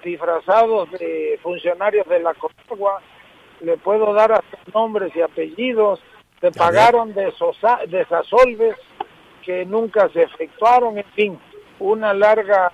[0.05, 3.01] disfrazados de funcionarios de la Conagua.
[3.61, 6.01] Le puedo dar hasta nombres y apellidos.
[6.41, 8.77] Le pagaron de, sosa, de Sasolves
[9.43, 11.39] que nunca se efectuaron, en fin,
[11.79, 12.71] una larga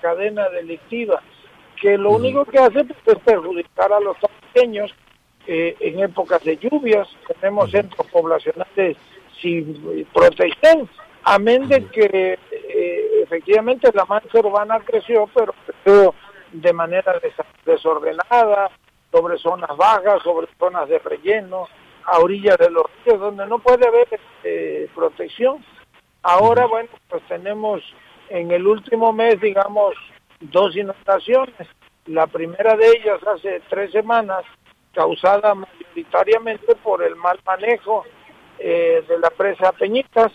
[0.00, 1.22] cadena delictiva
[1.82, 4.16] que lo único que hace pues, es perjudicar a los
[4.52, 4.94] pequeños
[5.48, 8.96] eh, en épocas de lluvias, tenemos centros poblacionales
[9.40, 10.88] sin protección,
[11.24, 16.14] amén de que eh, efectivamente la mancha urbana creció, pero creció
[16.52, 17.14] de manera
[17.64, 18.70] desordenada,
[19.10, 21.68] sobre zonas bajas, sobre zonas de relleno,
[22.04, 24.08] a orillas de los ríos, donde no puede haber
[24.42, 25.64] eh, protección.
[26.22, 27.82] Ahora, bueno, pues tenemos
[28.28, 29.94] en el último mes, digamos,
[30.40, 31.68] dos inundaciones.
[32.06, 34.44] La primera de ellas hace tres semanas,
[34.94, 38.04] causada mayoritariamente por el mal manejo
[38.58, 40.32] eh, de la presa Peñitas.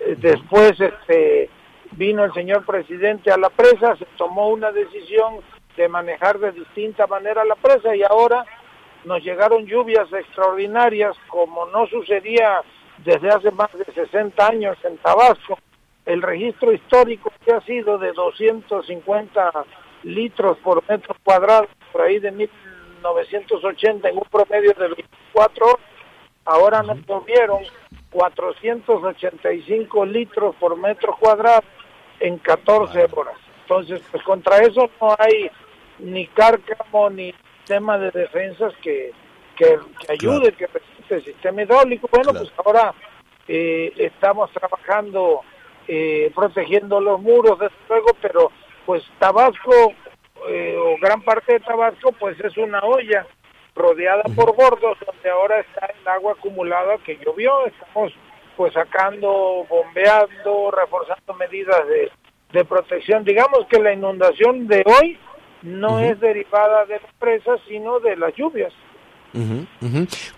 [0.00, 1.50] Eh, después este,
[1.92, 5.40] vino el señor presidente a la presa, se tomó una decisión
[5.76, 8.44] de manejar de distinta manera la presa y ahora
[9.04, 12.62] nos llegaron lluvias extraordinarias como no sucedía
[12.98, 15.58] desde hace más de 60 años en Tabasco.
[16.06, 19.52] El registro histórico que ha sido de 250
[20.04, 25.80] litros por metro cuadrado, por ahí de 1980 en un promedio de 24 horas,
[26.44, 27.62] ahora nos tuvieron
[28.14, 31.64] 485 litros por metro cuadrado
[32.20, 33.34] en 14 horas.
[33.62, 35.50] Entonces, pues contra eso no hay
[35.98, 39.10] ni cárcamo ni sistema de defensas que,
[39.56, 42.08] que, ayude, que resiste el sistema hidráulico.
[42.12, 42.94] Bueno, pues ahora
[43.48, 45.40] eh, estamos trabajando
[45.88, 48.52] eh, protegiendo los muros, desde luego, pero
[48.86, 49.92] pues Tabasco
[50.48, 53.26] eh, o gran parte de Tabasco pues es una olla
[53.74, 57.66] rodeada por bordos donde ahora está el agua acumulada que llovió.
[57.66, 58.12] Estamos
[58.56, 62.10] pues sacando, bombeando, reforzando medidas de,
[62.52, 63.24] de protección.
[63.24, 65.18] Digamos que la inundación de hoy
[65.62, 68.72] no es derivada de las presas, sino de las lluvias.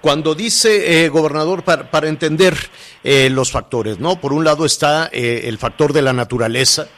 [0.01, 2.55] Cuando dice, eh, gobernador, para, entender
[3.05, 4.18] eh, los factores, ¿no?
[4.18, 6.88] Por un lado está eh, el factor de la naturaleza,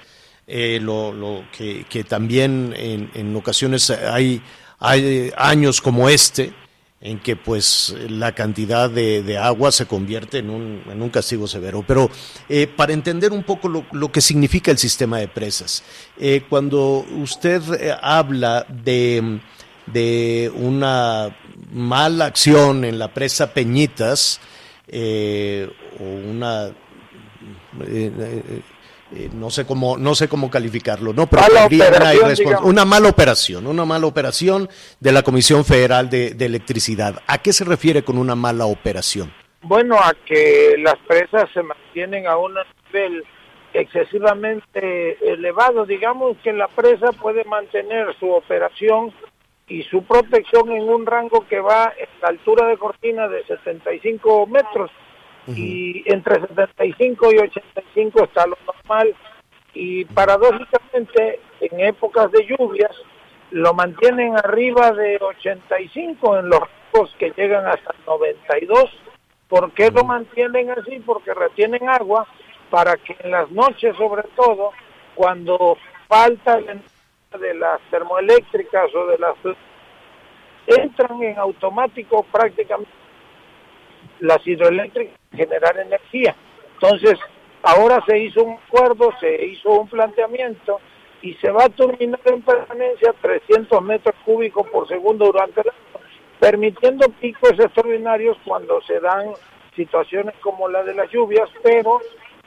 [0.46, 4.40] lo, lo que, que, también en, en ocasiones hay,
[4.78, 6.52] hay años como este,
[7.00, 11.84] en que pues la cantidad de, agua se convierte en un, en un castigo severo.
[11.86, 12.10] Pero
[12.48, 15.82] eh, para entender un poco lo, que significa el sistema de presas,
[16.18, 19.40] eh, cuando usted eh, habla de,
[19.86, 21.36] de, una
[21.72, 24.40] mala acción en la presa Peñitas,
[24.90, 26.70] o una
[29.14, 31.42] eh, no sé cómo no sé cómo calificarlo, no, pero
[32.62, 34.68] una, mala operación, una mala operación
[35.00, 37.22] de la Comisión Federal de, Electricidad.
[37.26, 39.32] ¿A qué se refiere con una mala operación?
[39.62, 42.54] Bueno, a que las presas se mantienen a un
[42.86, 43.24] nivel
[43.72, 45.86] excesivamente elevado.
[45.86, 49.12] Digamos que la presa puede mantener su operación
[49.68, 54.46] y su protección en un rango que va en la altura de cortina de 75
[54.46, 54.90] metros
[55.56, 59.14] y entre 75 y 85 está lo normal
[59.74, 62.92] y paradójicamente en épocas de lluvias
[63.50, 68.84] lo mantienen arriba de 85 en los ricos que llegan hasta 92.
[69.48, 71.00] ¿Por qué lo mantienen así?
[71.00, 72.26] Porque retienen agua
[72.70, 74.72] para que en las noches sobre todo,
[75.14, 79.34] cuando falta de las termoeléctricas o de las
[80.66, 82.92] entran en automático prácticamente
[84.20, 86.34] las hidroeléctricas generar energía.
[86.74, 87.18] Entonces,
[87.62, 90.80] ahora se hizo un acuerdo, se hizo un planteamiento
[91.22, 96.04] y se va a turbinar en permanencia 300 metros cúbicos por segundo durante el año,
[96.38, 99.32] permitiendo picos extraordinarios cuando se dan
[99.74, 102.00] situaciones como la de las lluvias, pero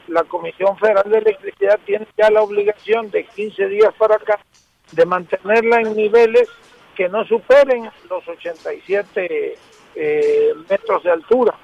[0.08, 4.40] la Comisión Federal de Electricidad tiene ya la obligación de 15 días para acá
[4.92, 6.48] de mantenerla en niveles
[6.94, 9.54] que no superen los 87
[9.94, 11.54] eh, metros de altura.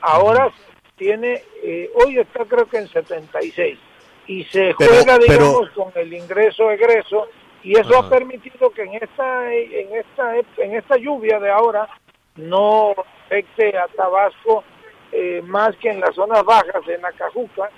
[0.00, 0.52] Ahora
[0.96, 3.78] tiene, eh, hoy está creo que en 76
[4.26, 7.28] y se juega, digamos, con el ingreso-egreso
[7.62, 11.88] y eso ha permitido que en esta, en esta, en esta lluvia de ahora
[12.36, 12.94] no
[13.26, 14.64] afecte a Tabasco
[15.12, 17.70] eh, más que en las zonas bajas de Nacajuca,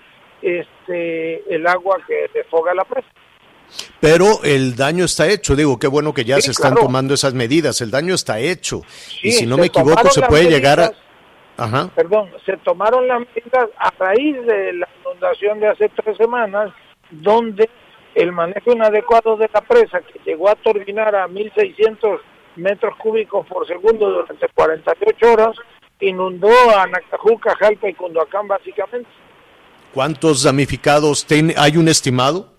[0.42, 3.08] este, el agua que desfoga la presa.
[4.00, 7.80] Pero el daño está hecho, digo, qué bueno que ya se están tomando esas medidas,
[7.80, 8.82] el daño está hecho.
[9.22, 10.92] y si no me equivoco, se puede llegar a...
[11.56, 11.90] Ajá.
[11.94, 16.72] Perdón, se tomaron las medidas a raíz de la inundación de hace tres semanas,
[17.10, 17.68] donde
[18.14, 22.20] el manejo inadecuado de la presa, que llegó a turbinar a 1.600
[22.56, 25.56] metros cúbicos por segundo durante 48 horas,
[26.00, 29.08] inundó a Nacajuca, Jalpa y Cunduacán básicamente.
[29.92, 32.57] ¿Cuántos damnificados hay un estimado?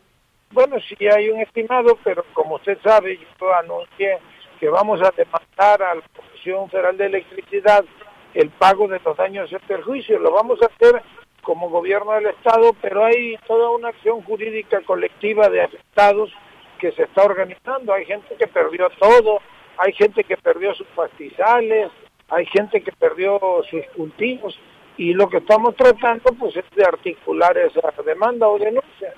[0.52, 4.18] Bueno, sí hay un estimado, pero como usted sabe, yo anuncié
[4.60, 7.86] que vamos a demandar a la Comisión Federal de Electricidad
[8.34, 10.20] el pago de los daños y perjuicios.
[10.20, 11.04] Lo vamos a hacer
[11.44, 16.32] como gobierno del Estado, pero hay toda una acción jurídica colectiva de afectados
[16.80, 17.94] que se está organizando.
[17.94, 19.40] Hay gente que perdió todo,
[19.78, 21.92] hay gente que perdió sus pastizales,
[22.30, 23.40] hay gente que perdió
[23.70, 24.60] sus cultivos
[24.98, 29.14] y lo que estamos tratando pues es de articular esa demanda o denuncia.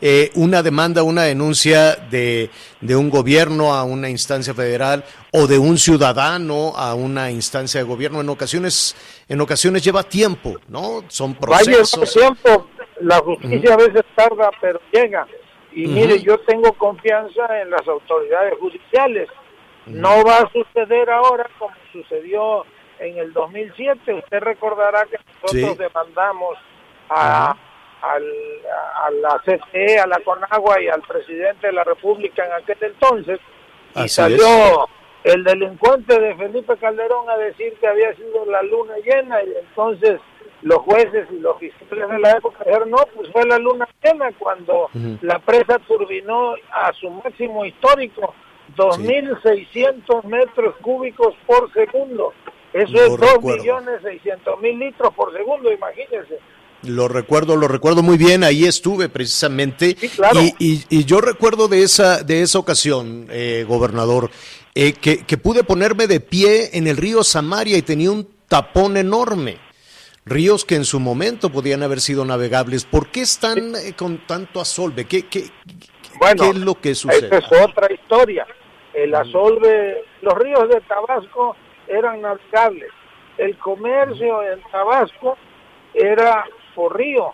[0.00, 5.58] Eh, una demanda, una denuncia de, de, un gobierno a una instancia federal o de
[5.58, 8.96] un ciudadano a una instancia de gobierno en ocasiones
[9.28, 11.02] en ocasiones lleva tiempo, ¿no?
[11.08, 12.12] Son procesos.
[12.12, 12.68] tiempo,
[13.00, 15.26] la justicia a veces tarda, pero llega.
[15.72, 19.28] Y mire, yo tengo confianza en las autoridades judiciales.
[19.86, 22.64] No va a suceder ahora como sucedió
[22.98, 24.14] en el 2007.
[24.14, 26.56] Usted recordará que nosotros demandamos
[27.10, 27.56] a,
[28.02, 33.40] a la CFE, a la CONAGUA y al presidente de la República en aquel entonces.
[33.94, 34.88] Y salió
[35.24, 40.20] el delincuente de Felipe Calderón a decir que había sido la luna llena y entonces
[40.62, 44.30] los jueces y los fiscales de la época dijeron, no, pues fue la luna llena
[44.38, 44.88] cuando
[45.22, 48.34] la presa turbinó a su máximo histórico,
[48.76, 52.32] 2.600 metros cúbicos por segundo.
[52.72, 56.38] Eso es 2.600.000 litros por segundo, imagínense.
[56.82, 59.96] Lo recuerdo, lo recuerdo muy bien, ahí estuve precisamente.
[60.58, 64.30] y, yo recuerdo de esa, de esa ocasión, eh, gobernador,
[64.74, 68.96] eh, que, que pude ponerme de pie en el río Samaria y tenía un tapón
[68.96, 69.58] enorme
[70.26, 72.84] ríos que en su momento podían haber sido navegables.
[72.84, 75.06] ¿Por qué están eh, con tanto asolve?
[75.06, 75.44] ¿Qué, qué,
[76.18, 77.36] bueno, ¿Qué, es lo que sucede?
[77.36, 78.46] Esta es otra historia.
[78.92, 81.56] El asolve, los ríos de Tabasco
[81.86, 82.90] eran navegables.
[83.38, 85.36] El comercio en Tabasco
[85.94, 86.44] era
[86.76, 87.32] por río.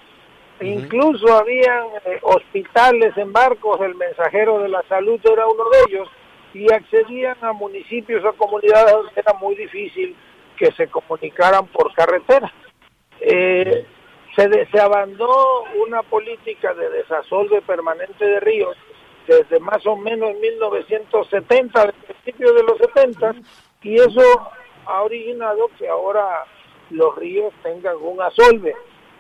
[0.60, 6.08] Incluso habían eh, hospitales en barcos, el mensajero de la salud era uno de ellos,
[6.54, 10.16] y accedían a municipios o comunidades donde era muy difícil
[10.56, 12.52] que se comunicaran por carretera
[13.22, 13.86] eh,
[14.34, 18.76] se, se abandonó una política de desasolve permanente de ríos
[19.26, 23.36] desde más o menos 1970, al principio de los 70,
[23.82, 24.50] y eso
[24.86, 26.44] ha originado que ahora
[26.90, 28.74] los ríos tengan un asolve.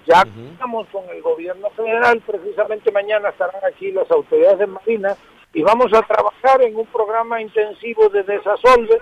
[0.06, 5.16] Ya estamos con el gobierno federal, precisamente mañana estarán aquí las autoridades de Marina
[5.54, 9.00] y vamos a trabajar en un programa intensivo de desasolve.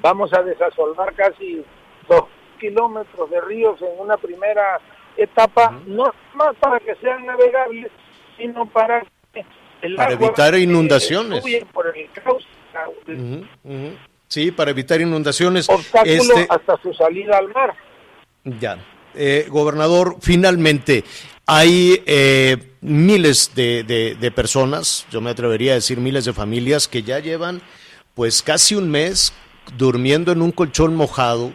[0.00, 1.64] Vamos a desasolvar casi
[2.08, 2.24] dos
[2.58, 4.80] kilómetros de ríos en una primera
[5.16, 7.90] etapa, no más para que sean navegables,
[8.36, 9.02] sino para
[9.32, 9.44] que
[9.82, 11.44] el para evitar inundaciones.
[11.72, 11.86] Por
[14.26, 15.68] Sí, para evitar inundaciones.
[15.68, 17.74] Obstáculo este hasta su salida al mar.
[18.44, 18.78] Ya.
[19.14, 21.04] Eh, gobernador, finalmente,
[21.46, 27.18] hay eh, miles de, personas, yo me atrevería a decir miles de familias que ya
[27.18, 27.60] llevan
[28.14, 29.32] pues casi un mes
[29.76, 31.52] durmiendo en un colchón mojado,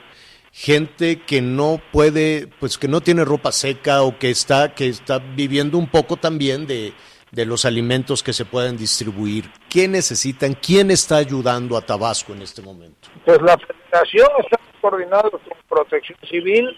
[0.51, 5.19] gente que no puede, pues que no tiene ropa seca o que está, que está
[5.19, 6.93] viviendo un poco también de,
[7.31, 9.51] de los alimentos que se pueden distribuir.
[9.69, 10.53] ¿Qué necesitan?
[10.53, 13.09] ¿Quién está ayudando a Tabasco en este momento?
[13.25, 16.77] Pues la federación está coordinada con protección civil,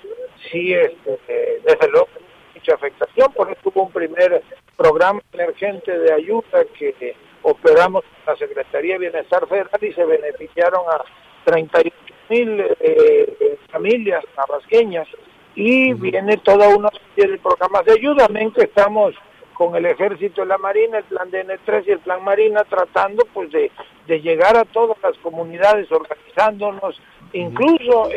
[0.51, 1.19] sí, este,
[1.63, 2.07] desde luego,
[2.55, 4.43] mucha afectación, por eso hubo un primer
[4.75, 10.81] programa emergente de ayuda que operamos con la Secretaría de Bienestar Federal y se beneficiaron
[10.91, 11.03] a
[11.45, 11.95] 38
[12.29, 15.07] mil eh, eh, familias tabasqueñas
[15.55, 18.27] y viene toda una serie de programas de ayuda.
[18.27, 19.15] que estamos
[19.53, 23.71] con el ejército la marina, el plan DN3 y el plan marina tratando pues de,
[24.05, 27.01] de llegar a todas las comunidades organizándonos,
[27.33, 28.09] incluso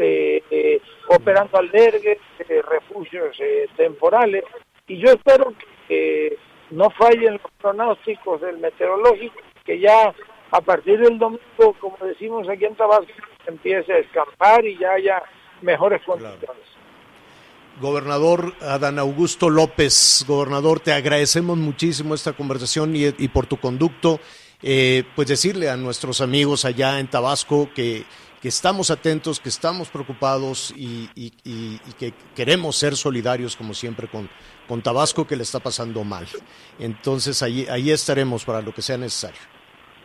[0.00, 3.36] este, eh, operando albergues, eh, refugios
[3.76, 4.44] temporales
[4.86, 5.52] y yo espero
[5.86, 6.36] que
[6.70, 10.14] no fallen los pronósticos del meteorológico, que ya
[10.50, 13.12] a partir del domingo, como decimos aquí en Tabasco,
[13.46, 15.22] empiece a escapar y ya haya
[15.62, 16.64] mejores condiciones.
[17.80, 24.18] Gobernador Adán Augusto López, gobernador, te agradecemos muchísimo esta conversación y, por tu conducto.
[24.62, 28.04] Eh, pues decirle a nuestros amigos allá en Tabasco que,
[28.40, 31.08] que estamos atentos, que estamos preocupados y,
[31.98, 34.28] que queremos ser solidarios como siempre con,
[34.66, 36.26] con Tabasco que le está pasando mal.
[36.78, 39.40] Entonces ahí, ahí estaremos para lo que sea necesario.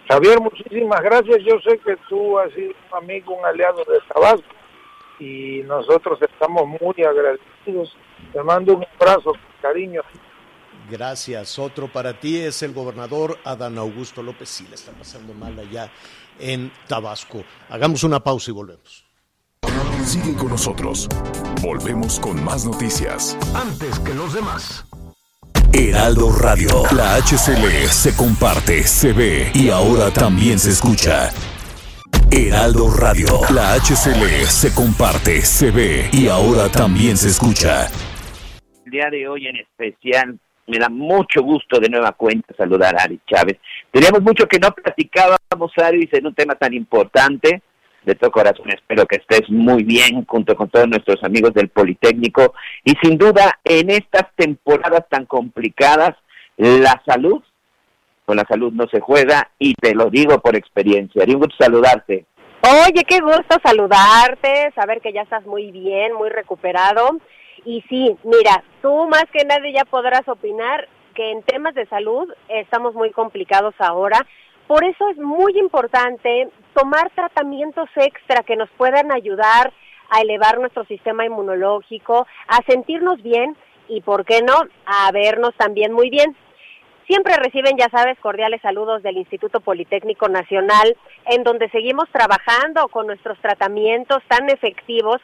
[0.10, 1.38] Javier, muchísimas gracias.
[1.44, 4.56] Yo sé que tú has sido un amigo, un aliado de Tabasco
[5.20, 7.96] y nosotros estamos muy agradecidos.
[8.34, 10.02] Te mando un abrazo, cariño.
[10.90, 11.58] Gracias.
[11.58, 14.50] Otro para ti es el gobernador Adán Augusto López.
[14.50, 15.90] Sí, le está pasando mal allá
[16.40, 17.44] en Tabasco.
[17.70, 19.06] Hagamos una pausa y volvemos.
[20.04, 21.08] Sigue con nosotros.
[21.62, 23.38] Volvemos con más noticias.
[23.56, 24.86] Antes que los demás.
[25.74, 26.84] Heraldo Radio.
[26.96, 31.32] La HCL se comparte, se ve y ahora también se escucha.
[32.32, 33.26] Heraldo Radio.
[33.54, 37.88] La HCL se comparte, se ve y ahora también se escucha.
[38.86, 43.04] El día de hoy en especial me da mucho gusto de nueva cuenta saludar a
[43.04, 43.58] Ari Chávez.
[43.96, 47.62] Teníamos mucho que no platicábamos, Ari, en un tema tan importante.
[48.04, 52.54] De todo corazón espero que estés muy bien junto con todos nuestros amigos del Politécnico.
[52.84, 56.14] Y sin duda, en estas temporadas tan complicadas,
[56.58, 57.42] la salud,
[58.26, 61.24] con la salud no se juega y te lo digo por experiencia.
[61.24, 62.26] Haría un gusto saludarte.
[62.64, 67.12] Oye, qué gusto saludarte, saber que ya estás muy bien, muy recuperado.
[67.64, 70.86] Y sí, mira, tú más que nadie ya podrás opinar
[71.16, 74.26] que en temas de salud estamos muy complicados ahora.
[74.68, 79.74] Por eso es muy importante tomar tratamientos extra que nos puedan ayudar
[80.10, 83.56] a elevar nuestro sistema inmunológico, a sentirnos bien
[83.88, 84.56] y, ¿por qué no?,
[84.86, 86.36] a vernos también muy bien.
[87.08, 90.98] Siempre reciben, ya sabes, cordiales saludos del Instituto Politécnico Nacional,
[91.28, 95.22] en donde seguimos trabajando con nuestros tratamientos tan efectivos.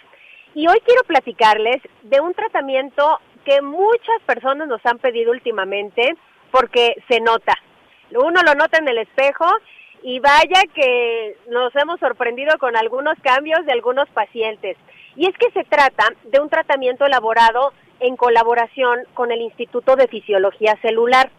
[0.53, 6.15] Y hoy quiero platicarles de un tratamiento que muchas personas nos han pedido últimamente
[6.51, 7.53] porque se nota.
[8.11, 9.45] Uno lo nota en el espejo
[10.03, 14.77] y vaya que nos hemos sorprendido con algunos cambios de algunos pacientes.
[15.15, 20.07] Y es que se trata de un tratamiento elaborado en colaboración con el Instituto de
[20.07, 21.29] Fisiología Celular.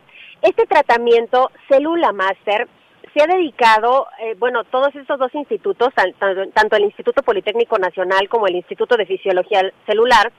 [0.43, 2.69] Este tratamiento, Célula Master,
[3.15, 5.91] se ha dedicado, eh, bueno, todos estos dos institutos,
[6.55, 10.33] tanto el Instituto Politécnico Nacional como el Instituto de Fisiología Celular,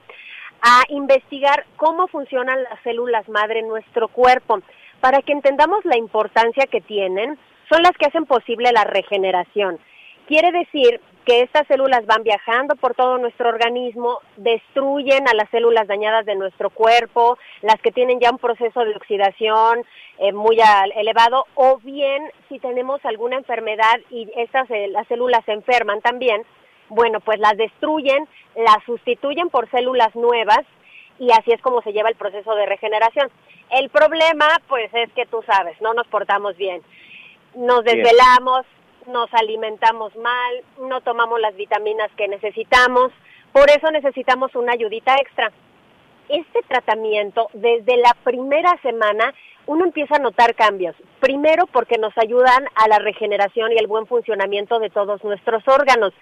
[0.62, 4.60] a investigar cómo funcionan las células madre en nuestro cuerpo,
[5.00, 7.38] para que entendamos la importancia que tienen,
[7.68, 9.78] son las que hacen posible la regeneración.
[10.26, 15.86] Quiere decir que estas células van viajando por todo nuestro organismo, destruyen a las células
[15.86, 19.84] dañadas de nuestro cuerpo, las que tienen ya un proceso de oxidación
[20.18, 20.58] eh, muy
[20.96, 26.42] elevado, o bien si tenemos alguna enfermedad y estas eh, las células se enferman también,
[26.94, 30.64] bueno, pues las destruyen, las sustituyen por células nuevas
[31.18, 33.30] y así es como se lleva el proceso de regeneración.
[33.70, 36.82] El problema, pues es que tú sabes, no nos portamos bien.
[37.54, 38.64] Nos desvelamos,
[39.06, 43.12] nos alimentamos mal, no tomamos las vitaminas que necesitamos,
[43.52, 45.52] por eso necesitamos una ayudita extra.
[46.28, 49.32] Este tratamiento, desde la primera semana,
[49.66, 50.96] uno empieza a notar cambios.
[51.20, 56.12] Primero porque nos ayudan a la regeneración y el buen funcionamiento de todos nuestros órganos.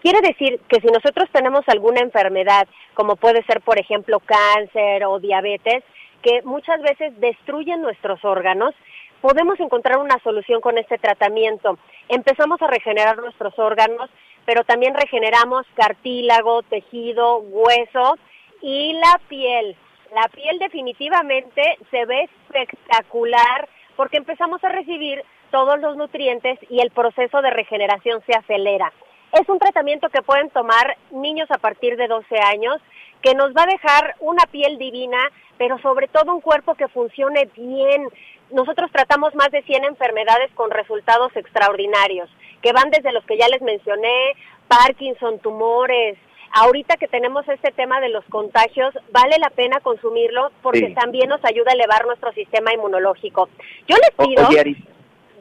[0.00, 5.20] Quiere decir que si nosotros tenemos alguna enfermedad, como puede ser, por ejemplo, cáncer o
[5.20, 5.84] diabetes,
[6.22, 8.74] que muchas veces destruyen nuestros órganos,
[9.20, 11.78] podemos encontrar una solución con este tratamiento.
[12.08, 14.08] Empezamos a regenerar nuestros órganos,
[14.46, 18.16] pero también regeneramos cartílago, tejido, hueso
[18.62, 19.76] y la piel.
[20.14, 26.90] La piel definitivamente se ve espectacular porque empezamos a recibir todos los nutrientes y el
[26.90, 28.92] proceso de regeneración se acelera.
[29.32, 32.80] Es un tratamiento que pueden tomar niños a partir de 12 años,
[33.22, 35.18] que nos va a dejar una piel divina,
[35.58, 38.08] pero sobre todo un cuerpo que funcione bien,
[38.50, 42.28] nosotros tratamos más de 100 enfermedades con resultados extraordinarios,
[42.62, 44.32] que van desde los que ya les mencioné,
[44.68, 46.18] Parkinson, tumores.
[46.52, 51.44] Ahorita que tenemos este tema de los contagios, vale la pena consumirlo porque también nos
[51.44, 53.48] ayuda a elevar nuestro sistema inmunológico.
[53.86, 54.48] Yo les pido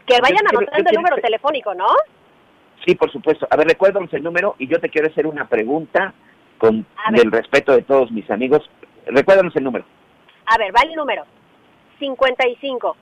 [0.05, 1.87] que vayan anotando el número telefónico, ¿no?
[2.89, 3.47] Sí, por supuesto.
[3.51, 6.11] A ver, recuérdanos el número y yo te quiero hacer una pregunta
[6.57, 8.67] con del respeto de todos mis amigos.
[9.05, 9.85] Recuérdanos el número.
[10.47, 11.23] A ver, va el número.
[11.99, 12.95] 55,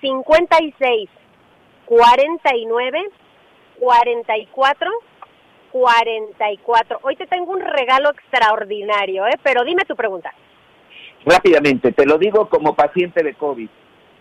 [0.00, 1.10] 56,
[1.84, 3.10] 49,
[3.78, 4.90] 44,
[5.70, 7.00] 44.
[7.02, 9.38] Hoy te tengo un regalo extraordinario, ¿eh?
[9.42, 10.32] pero dime tu pregunta.
[11.26, 13.68] Rápidamente, te lo digo como paciente de COVID.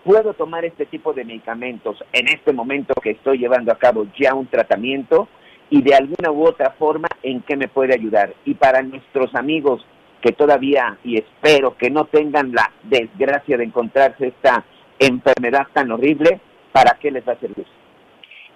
[0.05, 4.35] ¿Puedo tomar este tipo de medicamentos en este momento que estoy llevando a cabo ya
[4.35, 5.27] un tratamiento?
[5.71, 8.35] Y de alguna u otra forma, ¿en qué me puede ayudar?
[8.45, 9.83] Y para nuestros amigos
[10.21, 14.63] que todavía, y espero que no tengan la desgracia de encontrarse esta
[14.99, 16.39] enfermedad tan horrible,
[16.71, 17.65] ¿para qué les va a servir?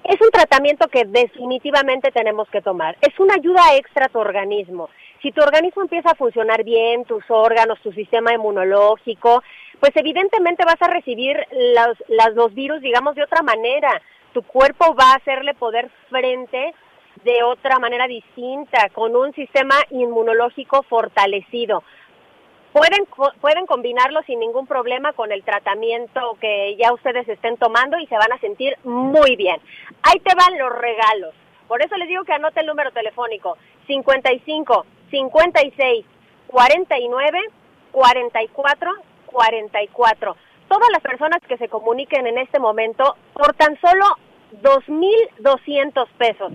[0.03, 2.95] Es un tratamiento que definitivamente tenemos que tomar.
[3.01, 4.87] Es una ayuda extra a tu organismo.
[5.21, 9.43] Si tu organismo empieza a funcionar bien, tus órganos, tu sistema inmunológico,
[9.79, 14.01] pues evidentemente vas a recibir los, los virus, digamos, de otra manera.
[14.33, 16.73] Tu cuerpo va a hacerle poder frente
[17.23, 21.83] de otra manera distinta, con un sistema inmunológico fortalecido.
[22.71, 23.07] Pueden,
[23.41, 28.15] pueden combinarlo sin ningún problema con el tratamiento que ya ustedes estén tomando y se
[28.15, 29.59] van a sentir muy bien.
[30.03, 31.33] Ahí te van los regalos.
[31.67, 33.57] Por eso les digo que anote el número telefónico
[33.87, 36.05] 55 56
[36.47, 37.39] 49
[37.91, 40.35] 44 44.
[40.67, 44.05] Todas las personas que se comuniquen en este momento por tan solo
[44.61, 46.51] 2.200 pesos.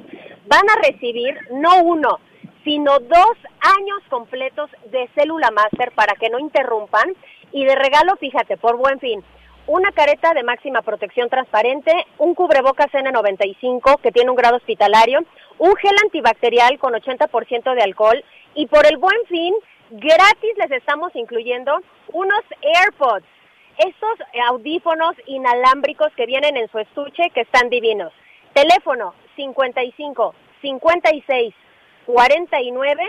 [0.47, 2.19] van a recibir no uno,
[2.65, 7.15] sino dos años completos de célula máster para que no interrumpan
[7.53, 9.23] y de regalo, fíjate, por buen fin,
[9.67, 15.21] una careta de máxima protección transparente, un cubrebocas N95 que tiene un grado hospitalario,
[15.59, 18.23] un gel antibacterial con 80% de alcohol
[18.55, 19.55] y por el buen fin,
[19.91, 21.81] gratis les estamos incluyendo
[22.15, 23.27] unos AirPods,
[23.77, 28.13] estos audífonos inalámbricos que vienen en su estuche que están divinos.
[28.55, 31.55] Teléfono 55 56
[32.07, 33.03] 49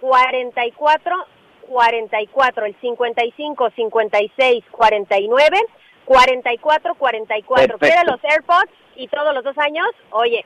[0.00, 1.26] 44
[1.68, 5.60] 44, el 55 56 49
[6.04, 7.78] 44 44.
[7.78, 10.44] Quiere los AirPods y todos los dos años, oye,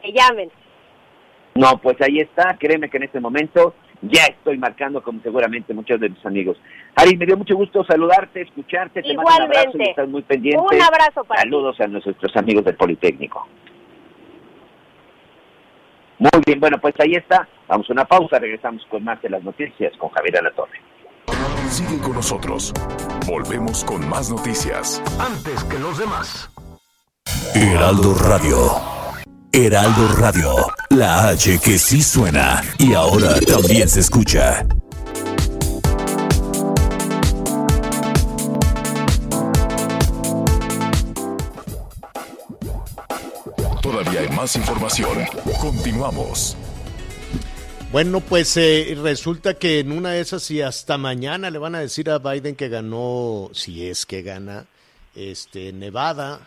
[0.00, 0.50] que llamen.
[1.54, 6.00] No, pues ahí está, créeme que en este momento ya estoy marcando como seguramente muchos
[6.00, 6.56] de mis amigos.
[6.94, 10.60] Ari, me dio mucho gusto saludarte, escucharte, te mando un abrazo y estás muy pendiente.
[10.60, 13.46] Un abrazo para Saludos a nuestros amigos del Politécnico.
[16.18, 17.46] Muy bien, bueno, pues ahí está.
[17.68, 20.80] Vamos a una pausa, regresamos con más de las noticias con Javier Alatorre.
[21.68, 22.72] Sigue con nosotros.
[23.26, 25.02] Volvemos con más noticias.
[25.18, 26.50] Antes que los demás.
[27.54, 28.95] Heraldo Radio.
[29.58, 30.54] Heraldo Radio.
[30.90, 34.66] La H que sí suena y ahora también se escucha.
[43.80, 45.24] Todavía hay más información.
[45.58, 46.54] Continuamos.
[47.90, 51.80] Bueno, pues eh, resulta que en una de esas y hasta mañana le van a
[51.80, 54.66] decir a Biden que ganó, si es que gana,
[55.14, 56.46] este Nevada.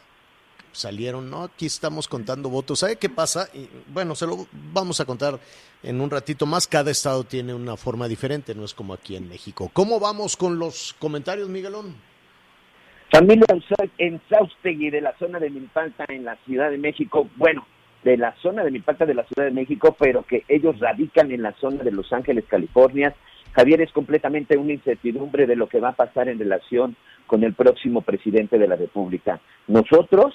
[0.79, 2.79] Salieron, no, aquí estamos contando votos.
[2.79, 3.49] ¿Sabe qué pasa?
[3.53, 5.37] Y, bueno, se lo vamos a contar
[5.83, 6.67] en un ratito más.
[6.67, 9.69] Cada estado tiene una forma diferente, no es como aquí en México.
[9.73, 11.95] ¿Cómo vamos con los comentarios, Miguelón?
[13.11, 13.45] Familia
[13.97, 17.27] en Saustegui, de la zona de Milpalta, en la Ciudad de México.
[17.35, 17.67] Bueno,
[18.05, 21.41] de la zona de Milpalta de la Ciudad de México, pero que ellos radican en
[21.41, 23.13] la zona de Los Ángeles, California.
[23.51, 26.95] Javier, es completamente una incertidumbre de lo que va a pasar en relación
[27.27, 29.41] con el próximo presidente de la República.
[29.67, 30.33] Nosotros,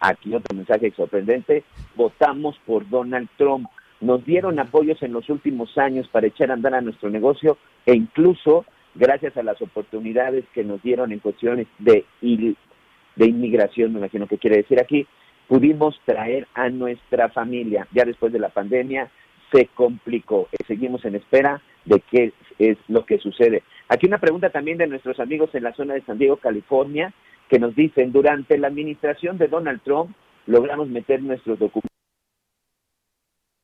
[0.00, 3.68] aquí otro mensaje sorprendente, votamos por Donald Trump.
[4.00, 7.94] Nos dieron apoyos en los últimos años para echar a andar a nuestro negocio e
[7.94, 14.26] incluso gracias a las oportunidades que nos dieron en cuestiones de, de inmigración, me imagino
[14.26, 15.06] que quiere decir aquí,
[15.48, 17.86] pudimos traer a nuestra familia.
[17.92, 19.10] Ya después de la pandemia
[19.52, 20.48] se complicó.
[20.66, 23.62] Seguimos en espera de qué es lo que sucede.
[23.88, 27.12] Aquí una pregunta también de nuestros amigos en la zona de San Diego, California,
[27.48, 30.14] que nos dicen, durante la administración de Donald Trump
[30.46, 31.90] logramos meter nuestros documentos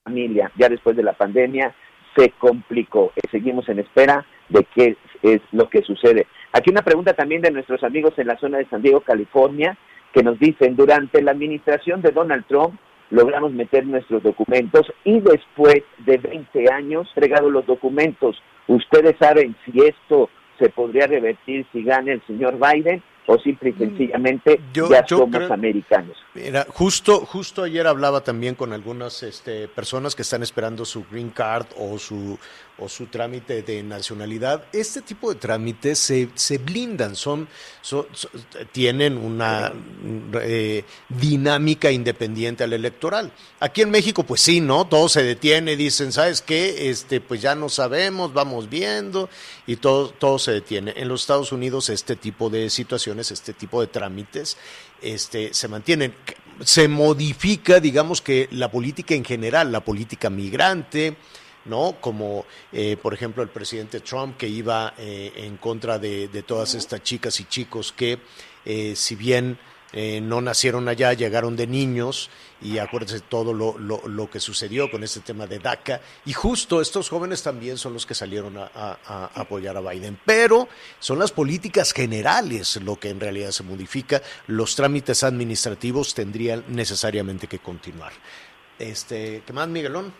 [0.04, 0.50] familia.
[0.58, 1.74] Ya después de la pandemia
[2.16, 3.12] se complicó.
[3.30, 6.26] Seguimos en espera de qué es lo que sucede.
[6.52, 9.78] Aquí una pregunta también de nuestros amigos en la zona de San Diego, California,
[10.12, 12.78] que nos dicen, durante la administración de Donald Trump
[13.12, 18.42] logramos meter nuestros documentos y después de 20 años entregado los documentos.
[18.66, 23.72] Ustedes saben si esto se podría revertir si gana el señor Biden o simple y
[23.72, 26.16] mm, sencillamente ya somos americanos.
[26.34, 31.30] Mira, justo, justo ayer hablaba también con algunas este, personas que están esperando su green
[31.30, 32.38] card o su
[32.82, 34.64] o su trámite de nacionalidad.
[34.72, 37.48] Este tipo de trámites se, se blindan, son,
[38.72, 39.72] tienen una
[40.42, 43.32] eh, dinámica independiente al electoral.
[43.60, 44.86] Aquí en México, pues sí, ¿no?
[44.86, 46.90] Todo se detiene, dicen, ¿sabes qué?
[46.90, 49.28] Este, pues ya no sabemos, vamos viendo,
[49.66, 50.92] y todo, todo se detiene.
[50.96, 54.56] En los Estados Unidos, este tipo de situaciones, este tipo de trámites,
[55.00, 56.14] este, se mantienen.
[56.64, 61.16] Se modifica, digamos que la política en general, la política migrante,
[61.64, 61.96] ¿no?
[62.00, 67.02] Como, eh, por ejemplo, el presidente Trump que iba eh, en contra de, todas estas
[67.02, 68.18] chicas y chicos que,
[68.64, 69.58] eh, si bien
[70.22, 72.30] no nacieron allá, llegaron de niños
[72.62, 76.00] y acuérdense todo lo, lo, que sucedió con este tema de DACA.
[76.24, 80.18] Y justo estos jóvenes también son los que salieron a, a, apoyar a Biden.
[80.24, 80.66] Pero
[80.98, 84.22] son las políticas generales lo que en realidad se modifica.
[84.46, 88.14] Los trámites administrativos tendrían necesariamente que continuar.
[88.78, 90.14] Este, ¿Qué más, Miguelón?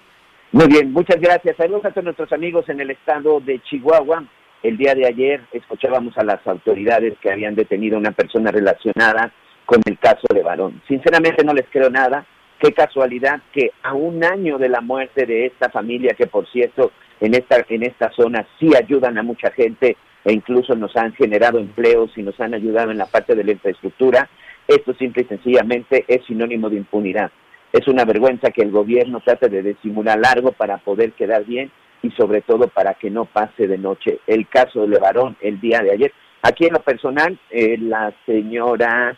[0.52, 1.56] Muy bien, muchas gracias.
[1.56, 4.24] Saludos a todos nuestros amigos en el estado de Chihuahua.
[4.62, 9.32] El día de ayer escuchábamos a las autoridades que habían detenido a una persona relacionada
[9.64, 10.82] con el caso de Varón.
[10.86, 12.26] Sinceramente no les creo nada.
[12.60, 16.92] Qué casualidad que a un año de la muerte de esta familia, que por cierto
[17.20, 21.60] en esta, en esta zona sí ayudan a mucha gente e incluso nos han generado
[21.60, 24.28] empleos y nos han ayudado en la parte de la infraestructura,
[24.68, 27.32] esto simple y sencillamente es sinónimo de impunidad.
[27.72, 31.70] Es una vergüenza que el gobierno trate de disimular algo para poder quedar bien
[32.02, 34.20] y sobre todo para que no pase de noche.
[34.26, 36.12] El caso de Levarón el día de ayer.
[36.42, 39.16] Aquí en lo personal, eh, la señora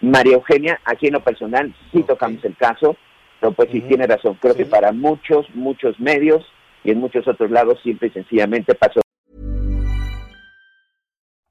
[0.00, 2.96] María Eugenia, aquí en lo personal sí tocamos el caso.
[3.40, 4.36] No, pues sí, tiene razón.
[4.40, 6.44] Creo que para muchos, muchos medios
[6.84, 9.05] y en muchos otros lados, simple y sencillamente pasó.